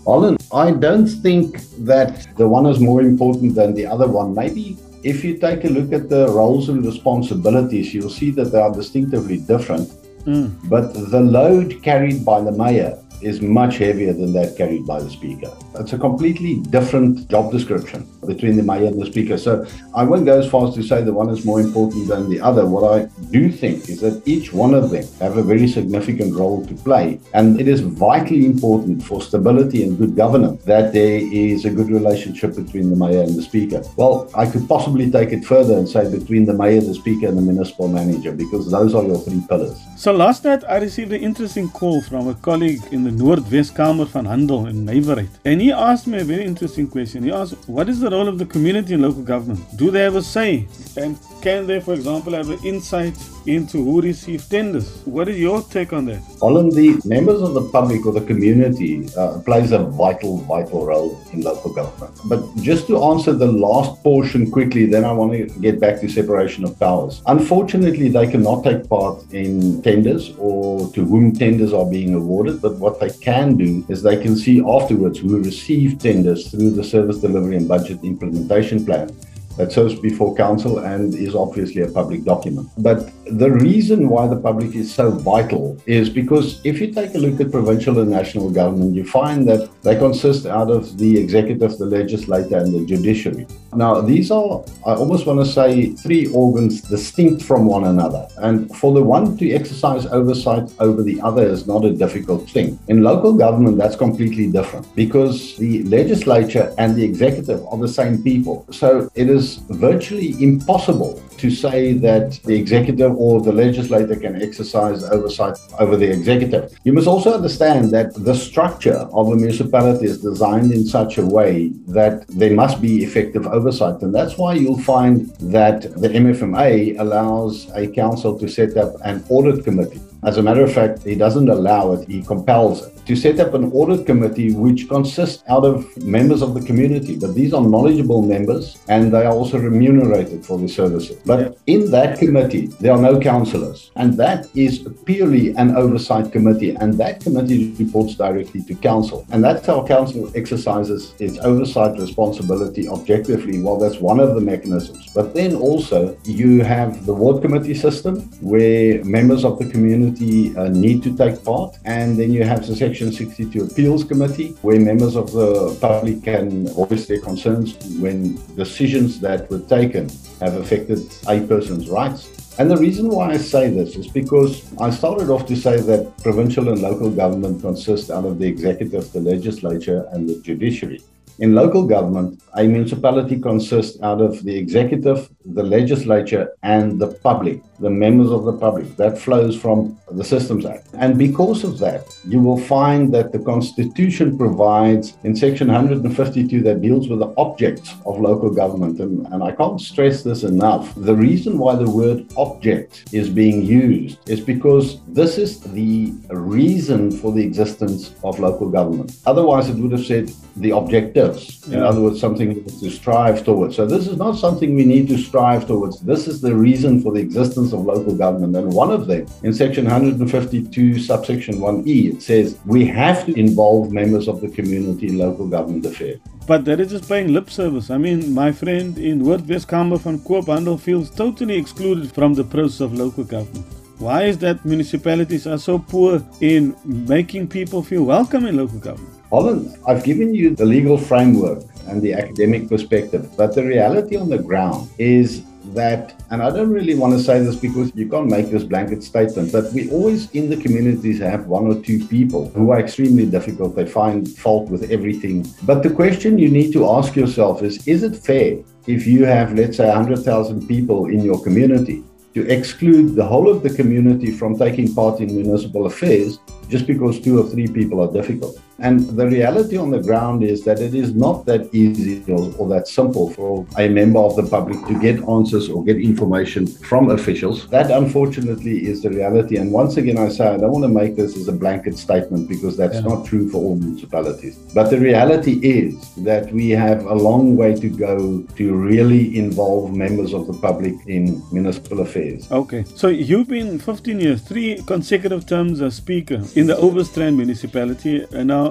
Holland, 0.05 0.39
I 0.53 0.73
don't 0.73 1.07
think 1.07 1.61
that 1.85 2.27
the 2.37 2.49
one 2.49 2.67
is 2.67 2.81
more 2.81 3.03
important 3.03 3.55
than 3.55 3.75
the 3.75 3.87
other 3.87 4.09
one. 4.09 4.35
Maybe 4.35 4.77
if 5.03 5.25
you 5.25 5.39
take 5.39 5.65
a 5.65 5.69
look 5.69 5.93
at 5.93 6.09
the 6.09 6.29
roles 6.29 6.69
and 6.69 6.85
responsibilities, 6.85 7.95
you'll 7.95 8.11
see 8.11 8.31
that 8.33 8.47
they 8.47 8.61
are 8.61 8.73
distinctively 8.73 9.39
different. 9.39 9.89
Mm. 10.25 10.57
But 10.69 10.93
the 10.95 11.21
load 11.21 11.83
carried 11.83 12.25
by 12.25 12.41
the 12.41 12.53
mayor 12.53 12.99
is 13.23 13.41
much 13.41 13.79
heavier 13.79 14.13
than 14.13 14.33
that 14.33 14.57
carried 14.57 14.87
by 14.87 15.01
the 15.01 15.11
speaker. 15.11 15.53
It's 15.77 15.93
a 15.93 15.99
completely 15.99 16.61
different 16.71 17.29
job 17.29 17.53
description 17.53 18.09
between 18.27 18.57
the 18.57 18.63
mayor 18.63 18.87
and 18.87 19.01
the 19.01 19.07
speaker. 19.07 19.39
So 19.39 19.67
I 19.95 20.05
won't 20.05 20.27
go 20.27 20.39
as 20.39 20.49
far 20.49 20.69
as 20.69 20.75
to 20.75 20.83
say 20.83 21.03
the 21.03 21.13
one 21.13 21.31
is 21.31 21.45
more 21.45 21.61
important 21.61 22.09
than 22.09 22.29
the 22.29 22.41
other. 22.41 22.67
What 22.67 22.85
I 23.01 23.09
do 23.31 23.51
think 23.51 23.89
is 23.89 24.01
that 24.01 24.23
each 24.27 24.53
one 24.53 24.75
of 24.75 24.91
them 24.91 25.05
have 25.21 25.37
a 25.37 25.43
very 25.43 25.69
significant 25.69 26.35
role 26.35 26.65
to 26.67 26.75
play. 26.75 27.21
And 27.35 27.61
it 27.61 27.69
is 27.69 27.81
vitally 27.81 28.47
important 28.47 29.03
for 29.03 29.23
stability 29.23 29.83
and 29.85 29.99
good 29.99 30.17
governance 30.17 30.65
that 30.65 30.93
there 30.93 31.21
is 31.33 31.65
a 31.65 31.71
good 31.71 31.91
relationship 31.91 32.55
between 32.55 32.91
the 32.91 32.97
mayor 32.97 33.23
and 33.23 33.37
the 33.37 33.43
speaker. 33.43 33.83
Well, 33.97 34.31
I 34.35 34.51
could 34.51 34.69
possibly 34.69 35.11
take 35.11 35.33
it 35.33 35.45
further 35.45 35.77
and 35.77 35.89
say 35.89 36.11
between 36.11 36.47
the 36.47 36.55
mayor, 36.55 36.81
the 36.81 36.95
speaker, 36.95 37.27
and 37.29 37.37
the 37.37 37.43
municipal 37.43 37.89
manager, 37.89 38.33
because 38.33 38.71
those 38.71 38.95
are 38.95 39.05
your 39.05 39.19
three 39.19 39.43
pillars. 39.49 39.79
So 39.97 40.13
last 40.13 40.45
night 40.45 40.63
I 40.69 40.79
received 40.79 41.13
an 41.13 41.23
interesting 41.23 41.69
call 41.69 42.01
from 42.03 42.29
a 42.29 42.35
colleague 42.35 42.83
in 42.91 43.05
the 43.05 43.10
Noordwes-Kamer 43.11 44.07
van 44.07 44.27
Handel 44.27 44.67
in 44.67 44.85
Nywerheid. 44.87 45.29
And 45.45 45.61
he 45.61 45.73
asked 45.73 46.07
me 46.07 46.19
a 46.21 46.25
very 46.25 46.45
interesting 46.45 46.89
question. 46.89 47.23
He 47.23 47.33
asked, 47.33 47.69
what 47.69 47.89
is 47.89 48.01
the 48.01 48.11
role 48.11 48.29
of 48.29 48.39
the 48.39 48.47
community 48.47 48.95
in 48.95 49.03
local 49.03 49.23
government? 49.23 49.61
Do 49.77 49.91
they 49.91 50.03
have 50.03 50.17
a 50.17 50.23
say? 50.23 50.67
And 50.97 51.19
can 51.43 51.67
they, 51.67 51.81
for 51.81 51.95
example, 51.95 52.33
have 52.35 52.51
an 52.51 52.59
insight 52.65 53.17
into 53.47 53.85
who 53.85 54.01
receive 54.01 54.49
tenders? 54.49 55.03
What 55.05 55.29
is 55.29 55.39
your 55.39 55.63
take 55.63 55.93
on 55.93 56.07
that? 56.07 56.23
Holland, 56.41 56.73
the 56.73 57.01
members 57.05 57.43
of 57.43 57.55
the 57.55 57.69
public 57.71 58.07
or 58.07 58.13
the 58.13 58.21
community 58.21 59.09
uh, 59.17 59.41
plays 59.45 59.73
a 59.73 59.79
vital, 59.79 60.39
vital 60.39 60.87
role 60.87 61.21
in 61.33 61.43
local 61.43 61.73
government. 61.73 62.19
But 62.27 62.41
just 62.57 62.87
to 62.89 63.03
answer 63.05 63.33
the 63.33 63.51
last 63.51 64.03
portion 64.03 64.51
quickly, 64.51 64.87
then 64.87 65.05
I 65.05 65.13
want 65.13 65.33
to 65.33 65.47
get 65.61 65.81
back 65.81 66.01
to 66.01 66.09
separation 66.09 66.65
of 66.65 66.79
powers. 66.79 67.23
Unfortunately, 67.27 68.09
they 68.09 68.27
cannot 68.27 68.65
take 68.65 68.89
part 68.89 69.23
in 69.33 69.83
tenders 69.83 70.33
or 70.39 70.91
to 70.93 71.05
whom 71.05 71.33
tenders 71.33 71.73
are 71.73 71.87
being 71.87 72.15
awarded. 72.15 72.61
But 72.61 72.77
what 72.77 73.01
they 73.01 73.11
can 73.11 73.57
do 73.57 73.85
is 73.89 74.03
they 74.03 74.21
can 74.21 74.37
see 74.37 74.63
afterwards 74.67 75.19
who 75.19 75.43
received 75.43 76.01
tenders 76.01 76.51
through 76.51 76.71
the 76.71 76.85
service 76.85 77.19
delivery 77.19 77.57
and 77.57 77.69
budget 77.69 78.01
implementation 78.03 78.85
plan 78.85 79.15
that 79.61 79.73
serves 79.73 79.95
before 79.99 80.35
council 80.35 80.79
and 80.79 81.15
is 81.15 81.35
obviously 81.35 81.83
a 81.83 81.89
public 81.89 82.25
document. 82.25 82.69
But 82.79 83.11
the 83.27 83.51
reason 83.51 84.09
why 84.09 84.27
the 84.27 84.41
public 84.49 84.75
is 84.75 84.93
so 84.93 85.11
vital 85.11 85.81
is 85.87 86.09
because 86.09 86.61
if 86.65 86.81
you 86.81 86.93
take 86.93 87.15
a 87.15 87.19
look 87.19 87.41
at 87.41 87.53
provincial 87.53 87.99
and 88.01 88.11
national 88.11 88.51
government, 88.51 88.95
you 88.95 89.05
find 89.05 89.47
that 89.49 89.69
they 89.83 89.97
consist 89.97 90.47
out 90.47 90.71
of 90.71 90.99
the 90.99 91.19
executive, 91.19 91.79
the 91.79 91.87
legislature, 91.87 92.57
and 92.57 92.75
the 92.75 92.85
judiciary. 92.87 93.47
Now, 93.75 94.01
these 94.01 94.31
are, 94.31 94.65
I 94.85 94.95
almost 94.95 95.27
want 95.27 95.39
to 95.41 95.47
say, 95.47 95.93
three 96.05 96.27
organs 96.33 96.81
distinct 96.81 97.43
from 97.43 97.67
one 97.67 97.85
another. 97.85 98.27
And 98.39 98.75
for 98.77 98.93
the 98.93 99.03
one 99.03 99.37
to 99.37 99.53
exercise 99.53 100.07
oversight 100.07 100.73
over 100.81 101.03
the 101.03 101.21
other 101.21 101.47
is 101.47 101.67
not 101.67 101.85
a 101.85 101.93
difficult 101.93 102.49
thing. 102.51 102.79
In 102.89 103.03
local 103.03 103.33
government, 103.33 103.79
that's 103.79 103.97
completely 103.97 104.51
different 104.51 104.93
because 104.97 105.57
the 105.57 105.85
legislature 105.85 106.75
and 106.79 106.97
the 106.97 107.05
executive 107.05 107.65
are 107.67 107.79
the 107.79 107.89
same 107.89 108.23
people. 108.23 108.67
So 108.73 109.09
it 109.15 109.29
is 109.31 109.50
virtually 109.69 110.35
impossible 110.43 111.23
to 111.39 111.51
say 111.51 111.95
that 111.95 112.39
the 112.45 112.55
executive 112.55 113.17
or 113.17 113.41
the 113.41 113.53
legislator 113.53 114.15
can 114.15 114.41
exercise 114.43 115.03
oversight 115.05 115.57
over 115.79 115.97
the 115.97 116.11
executive. 116.11 116.79
You 116.85 116.93
must 116.93 117.07
also 117.07 117.35
understand 117.35 117.91
that 117.93 118.15
the 118.15 118.35
structure 118.35 119.01
of 119.19 119.29
a 119.29 119.37
municipality 119.37 120.07
is 120.07 120.21
designed 120.21 120.73
in 120.73 120.85
such 120.85 121.19
a 121.19 121.25
way 121.25 121.71
that 121.89 122.27
there 122.29 122.55
must 122.55 122.83
be 122.83 123.03
effective 123.03 123.47
oversight. 123.47 124.03
And 124.03 124.15
that's 124.15 124.37
why 124.37 124.55
you'll 124.55 124.81
find 124.81 125.31
that 125.59 125.83
the 126.03 126.09
MFMA 126.09 126.99
allows 126.99 127.71
a 127.75 127.87
council 127.89 128.39
to 128.39 128.49
set 128.49 128.77
up 128.77 128.95
an 129.05 129.25
audit 129.31 129.65
committee. 129.65 130.01
As 130.23 130.37
a 130.37 130.43
matter 130.43 130.63
of 130.63 130.73
fact, 130.73 131.03
he 131.05 131.15
doesn't 131.15 131.49
allow 131.49 131.93
it, 131.93 132.09
he 132.09 132.23
compels 132.23 132.87
it 132.87 133.01
to 133.07 133.17
set 133.17 133.41
up 133.41 133.55
an 133.55 133.73
audit 133.73 134.07
committee 134.07 134.53
which 134.53 134.89
consists 134.89 135.43
out 135.49 135.65
of 135.65 135.85
members 136.05 136.43
of 136.43 136.55
the 136.55 136.61
community. 136.61 137.17
But 137.17 137.35
these 137.35 137.53
are 137.53 137.61
knowledgeable 137.61 138.23
members 138.23 138.79
and 138.89 139.13
they 139.13 139.25
are 139.25 139.33
also 139.33 139.59
remunerated 139.59 140.45
for 140.45 140.59
the 140.59 140.69
services. 140.69 141.21
But 141.25 141.59
in 141.67 141.91
that 141.91 142.19
committee, 142.19 142.67
there 142.81 142.93
are 142.93 143.01
no 143.01 143.19
councillors. 143.19 143.91
And 143.97 144.15
that 144.15 144.47
is 144.55 144.87
purely 145.07 145.57
an 145.57 145.77
oversight 145.77 146.31
committee. 146.33 146.77
And 146.77 146.95
that 146.95 147.21
committee 147.21 147.75
reports 147.79 148.15
directly 148.15 148.63
to 148.63 148.75
council. 148.75 149.27
And 149.31 149.43
that's 149.43 149.67
how 149.67 149.85
council 149.87 150.31
exercises 150.37 151.15
its 151.19 151.39
oversight 151.39 151.99
responsibility 151.99 152.89
objectively. 152.89 153.61
Well, 153.61 153.79
that's 153.79 153.99
one 153.99 154.21
of 154.21 154.35
the 154.35 154.41
mechanisms. 154.41 155.11
But 155.15 155.35
then 155.35 155.57
also, 155.57 156.17
you 156.25 156.63
have 156.63 157.07
the 157.07 157.15
ward 157.15 157.43
committee 157.43 157.75
system 157.75 158.21
where 158.41 159.03
members 159.05 159.45
of 159.45 159.59
the 159.59 159.69
community 159.69 160.10
uh, 160.57 160.69
need 160.69 161.03
to 161.03 161.17
take 161.17 161.45
part. 161.45 161.77
And 161.85 162.19
then 162.19 162.33
you 162.33 162.45
have 162.45 162.67
the 162.67 162.75
Section 162.75 163.13
62 163.13 163.65
Appeals 163.65 164.05
Committee 164.05 164.57
where 164.63 164.79
members 164.81 165.17
of 165.17 165.33
the 165.33 165.77
public 165.81 166.23
can 166.25 166.69
voice 166.69 167.07
their 167.07 167.21
concerns 167.21 167.75
when 167.99 168.39
decisions 168.57 169.21
that 169.21 169.51
were 169.51 169.61
taken 169.61 170.09
have 170.41 170.55
affected 170.55 171.01
a 171.29 171.41
person's 171.47 171.89
rights. 171.89 172.29
And 172.59 172.71
the 172.71 172.77
reason 172.77 173.09
why 173.09 173.31
I 173.31 173.37
say 173.39 173.71
this 173.71 173.97
is 173.97 174.07
because 174.09 174.53
I 174.79 174.91
started 174.91 175.31
off 175.31 175.47
to 175.47 175.57
say 175.57 175.81
that 175.81 176.19
provincial 176.23 176.69
and 176.69 176.83
local 176.83 177.11
government 177.11 177.63
consist 177.63 178.11
out 178.11 178.25
of 178.25 178.39
the 178.39 178.47
executive, 178.47 179.13
the 179.13 179.21
legislature, 179.21 180.07
and 180.13 180.29
the 180.29 180.39
judiciary. 180.41 181.01
In 181.39 181.55
local 181.55 181.87
government, 181.87 182.43
a 182.55 182.65
municipality 182.65 183.41
consists 183.41 183.99
out 184.03 184.21
of 184.21 184.43
the 184.43 184.55
executive, 184.55 185.31
the 185.47 185.63
legislature, 185.63 186.53
and 186.63 187.01
the 187.01 187.07
public, 187.07 187.63
the 187.81 187.91
members 187.91 188.31
of 188.31 188.45
the 188.45 188.53
public. 188.53 188.97
That 188.97 189.19
flows 189.19 189.59
from 189.59 189.99
the 190.11 190.25
Systems 190.25 190.65
Act. 190.67 190.89
And 190.95 191.19
because 191.19 191.65
of 191.65 191.79
that, 191.79 192.05
you 192.27 192.41
will 192.41 192.59
find 192.59 193.13
that 193.15 193.33
the 193.33 193.39
Constitution 193.39 194.37
provides 194.37 195.17
in 195.25 195.35
Section 195.35 195.69
152 195.69 196.63
that 196.63 196.83
deals 196.83 197.09
with 197.09 197.21
the 197.21 197.33
objects 197.37 197.95
of 198.07 198.21
local 198.21 198.51
government. 198.51 199.01
And, 199.01 199.27
and 199.29 199.43
I 199.43 199.53
can't 199.53 199.81
stress 199.81 200.23
this 200.23 200.43
enough. 200.43 200.95
The 200.97 201.15
reason 201.15 201.59
why 201.59 201.77
the 201.77 201.91
word 201.91 202.27
object 202.37 203.05
is 203.13 203.29
being 203.29 203.65
used 203.65 204.19
is 204.29 204.41
because 204.41 205.01
this 205.09 205.39
is 205.39 205.61
the 205.61 206.13
reason 206.31 207.11
for 207.11 207.33
the 207.33 207.43
existence 207.43 208.15
of 208.25 208.39
local 208.39 208.69
government. 208.69 209.17
Otherwise, 209.27 209.69
it 209.69 209.77
would 209.77 209.93
have 209.93 210.05
said 210.05 210.31
the 210.57 210.71
objectives. 210.71 211.67
In 211.69 211.83
other 211.83 212.01
words, 212.01 212.21
something 212.21 212.65
to 212.65 212.91
strive 212.91 213.45
towards. 213.45 213.77
So 213.77 213.87
this 213.87 214.07
is 214.07 214.17
not 214.17 214.37
something 214.37 214.75
we 214.75 214.85
need 214.85 215.09
to 215.09 215.19
strive 215.19 215.67
towards. 215.67 216.01
This 216.01 216.27
is 216.27 216.41
the 216.41 216.55
reason 216.55 217.03
for 217.03 217.13
the 217.13 217.21
existence 217.21 217.70
of 217.73 217.85
local 217.85 218.15
government. 218.15 218.57
And 218.57 218.73
one 218.73 218.91
of 218.91 219.07
them, 219.07 219.27
in 219.43 219.53
section 219.53 219.85
152, 219.85 220.99
subsection 220.99 221.57
1e, 221.57 222.15
it 222.15 222.23
says 222.23 222.59
we 222.67 222.87
have 222.87 223.27
to 223.27 223.39
involve 223.39 223.93
members 223.93 224.29
of 224.29 224.41
the 224.41 224.49
community 224.49 225.09
in 225.09 225.19
local 225.19 225.47
government 225.49 225.87
affairs. 225.87 226.21
But 226.47 226.65
that 226.65 226.81
is 226.81 226.91
just 226.91 227.09
paying 227.09 227.33
lip 227.33 227.51
service. 227.51 227.91
I 227.91 227.99
mean, 227.99 228.35
my 228.35 228.51
friend 228.51 228.99
in 228.99 229.23
Noordwes-Kamer 229.23 230.01
van 230.01 230.19
Koophandel 230.19 230.81
feels 230.81 231.11
totally 231.11 231.57
excluded 231.57 232.13
from 232.13 232.35
the 232.35 232.45
process 232.45 232.81
of 232.81 232.95
local 232.95 233.25
government. 233.25 233.67
Why 233.99 234.25
is 234.25 234.39
that 234.39 234.65
municipalities 234.65 235.47
are 235.47 235.59
so 235.59 235.79
poor 235.79 236.23
in 236.41 236.75
making 236.85 237.49
people 237.49 237.83
feel 237.83 238.03
welcome 238.05 238.47
in 238.47 238.57
local 238.57 238.79
government? 238.79 239.15
Holland, 239.31 239.77
I've 239.87 240.03
given 240.03 240.35
you 240.35 240.57
the 240.57 240.65
legal 240.65 240.97
framework 240.97 241.63
and 241.87 242.01
the 242.03 242.15
academic 242.15 242.69
perspective, 242.69 243.31
but 243.37 243.55
the 243.55 243.63
reality 243.63 244.17
on 244.17 244.29
the 244.29 244.39
ground 244.39 244.89
is 244.99 245.43
that, 245.75 246.15
and 246.31 246.43
I 246.43 246.51
don't 246.51 246.71
really 246.71 246.95
want 246.95 247.13
to 247.13 247.23
say 247.23 247.41
this 247.41 247.57
because 247.57 247.93
you 247.95 248.09
can't 248.09 248.29
make 248.29 248.51
this 248.51 248.65
blanket 248.65 249.03
statement, 249.03 249.53
but 249.53 249.73
we 249.73 249.91
always 249.91 250.31
in 250.33 250.49
the 250.49 250.57
communities 250.57 251.21
have 251.21 251.47
one 251.47 251.67
or 251.67 251.81
two 251.83 252.05
people 252.07 252.51
who 252.51 252.71
are 252.71 252.81
extremely 252.81 253.27
difficult. 253.27 253.77
They 253.77 253.87
find 253.87 254.29
fault 254.29 254.71
with 254.71 254.91
everything. 254.91 255.47
But 255.65 255.83
the 255.83 255.91
question 255.91 256.39
you 256.39 256.49
need 256.49 256.73
to 256.73 256.89
ask 256.89 257.17
yourself 257.17 257.63
is 257.63 257.87
is 257.87 258.03
it 258.03 258.17
fair 258.17 258.59
if 258.87 259.07
you 259.07 259.25
have, 259.25 259.55
let's 259.55 259.77
say, 259.77 259.87
100,000 259.87 260.67
people 260.67 261.07
in 261.07 261.23
your 261.23 261.43
community 261.43 262.03
to 262.35 262.49
exclude 262.49 263.15
the 263.15 263.25
whole 263.25 263.51
of 263.51 263.63
the 263.63 263.71
community 263.71 264.31
from 264.31 264.57
taking 264.57 264.95
part 264.95 265.21
in 265.21 265.35
municipal 265.35 265.87
affairs 265.87 266.39
just 266.69 266.87
because 266.87 267.21
two 267.21 267.41
or 267.41 267.49
three 267.49 267.67
people 267.67 268.01
are 268.01 268.13
difficult? 268.13 268.59
And 268.81 269.01
the 269.01 269.27
reality 269.27 269.77
on 269.77 269.91
the 269.91 270.01
ground 270.01 270.43
is 270.43 270.65
that 270.65 270.81
it 270.81 270.95
is 270.95 271.15
not 271.15 271.47
that 271.47 271.73
easy 271.75 272.25
or, 272.33 272.53
or, 272.59 272.69
that 272.71 272.89
simple 272.89 273.31
for 273.31 273.67
a 273.79 273.89
member 273.89 274.21
of 274.21 274.37
the 274.37 274.45
public 274.45 274.79
to 274.87 274.99
get 275.01 275.17
answers 275.29 275.69
or 275.69 275.85
get 275.85 275.97
information 275.97 276.67
from 276.67 277.11
officials. 277.11 277.69
That 277.69 277.91
unfortunately 277.91 278.87
is 278.87 279.03
the 279.03 279.11
reality. 279.11 279.57
And 279.57 279.73
once 279.73 279.97
again, 279.97 280.19
I 280.19 280.29
say 280.29 280.47
I 280.47 280.57
don't 280.57 280.73
want 280.73 280.85
to 280.85 280.89
make 280.89 281.17
this 281.17 281.37
as 281.37 281.49
a 281.49 281.53
blanket 281.53 281.99
statement 281.99 282.49
because 282.49 282.77
that's 282.77 282.95
yeah. 282.95 283.01
not 283.13 283.27
true 283.27 283.51
for 283.51 283.59
all 283.59 283.77
municipalities. 283.77 284.57
But 284.75 284.91
the 284.91 284.99
reality 284.99 285.61
is 285.63 286.15
that 286.25 286.53
we 286.53 286.71
have 286.71 287.05
a 287.05 287.15
long 287.15 287.57
way 287.57 287.75
to 287.75 287.89
go 287.89 288.43
to 288.57 288.75
really 288.75 289.39
involve 289.39 289.95
members 289.95 290.33
of 290.33 290.47
the 290.47 290.55
public 290.55 290.95
in 291.07 291.43
municipal 291.53 292.01
affairs. 292.01 292.51
Okay. 292.51 292.85
So 292.95 293.09
you've 293.09 293.49
been 293.49 293.79
15 293.79 294.21
years, 294.21 294.43
three 294.43 294.83
consecutive 294.87 295.47
terms 295.47 295.81
as 295.83 295.97
Speaker 295.97 296.43
in 296.55 296.67
the 296.67 296.75
Overstrand 296.75 297.37
municipality. 297.37 298.27
And 298.33 298.49
now 298.49 298.70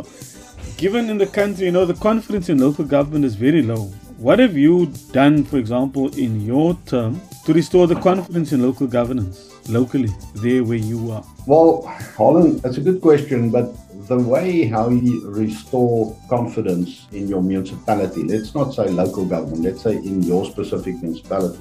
given 0.78 1.10
in 1.10 1.18
the 1.18 1.28
country, 1.28 1.66
you 1.66 1.72
know, 1.72 1.86
the 1.86 1.94
confidence 1.94 2.50
in 2.50 2.60
local 2.60 2.86
government 2.86 3.26
is 3.26 3.36
very 3.36 3.62
low. 3.62 3.92
What 4.18 4.40
have 4.40 4.58
you 4.58 4.88
done, 5.12 5.44
for 5.46 5.58
example, 5.58 6.14
in 6.18 6.42
your 6.42 6.78
term 6.86 7.22
to 7.46 7.54
restore 7.54 7.88
the 7.88 7.96
confidence 7.96 8.52
in 8.52 8.62
local 8.62 8.86
governance 8.86 9.50
locally, 9.70 10.10
there 10.36 10.64
where 10.64 10.78
you 10.78 11.12
are? 11.12 11.24
Well, 11.48 11.84
Holland, 12.18 12.62
that's 12.62 12.78
a 12.78 12.82
good 12.82 13.02
question, 13.02 13.50
but 13.50 13.74
the 14.08 14.18
way 14.18 14.66
how 14.66 14.90
you 14.90 15.30
restore 15.30 16.18
confidence 16.30 17.08
in 17.12 17.28
your 17.28 17.42
municipality, 17.42 18.24
let's 18.24 18.54
not 18.56 18.74
say 18.74 18.90
local 18.90 19.26
government, 19.26 19.62
let's 19.62 19.82
say 19.84 19.96
in 19.96 20.24
your 20.24 20.46
specific 20.46 20.96
municipality, 21.02 21.60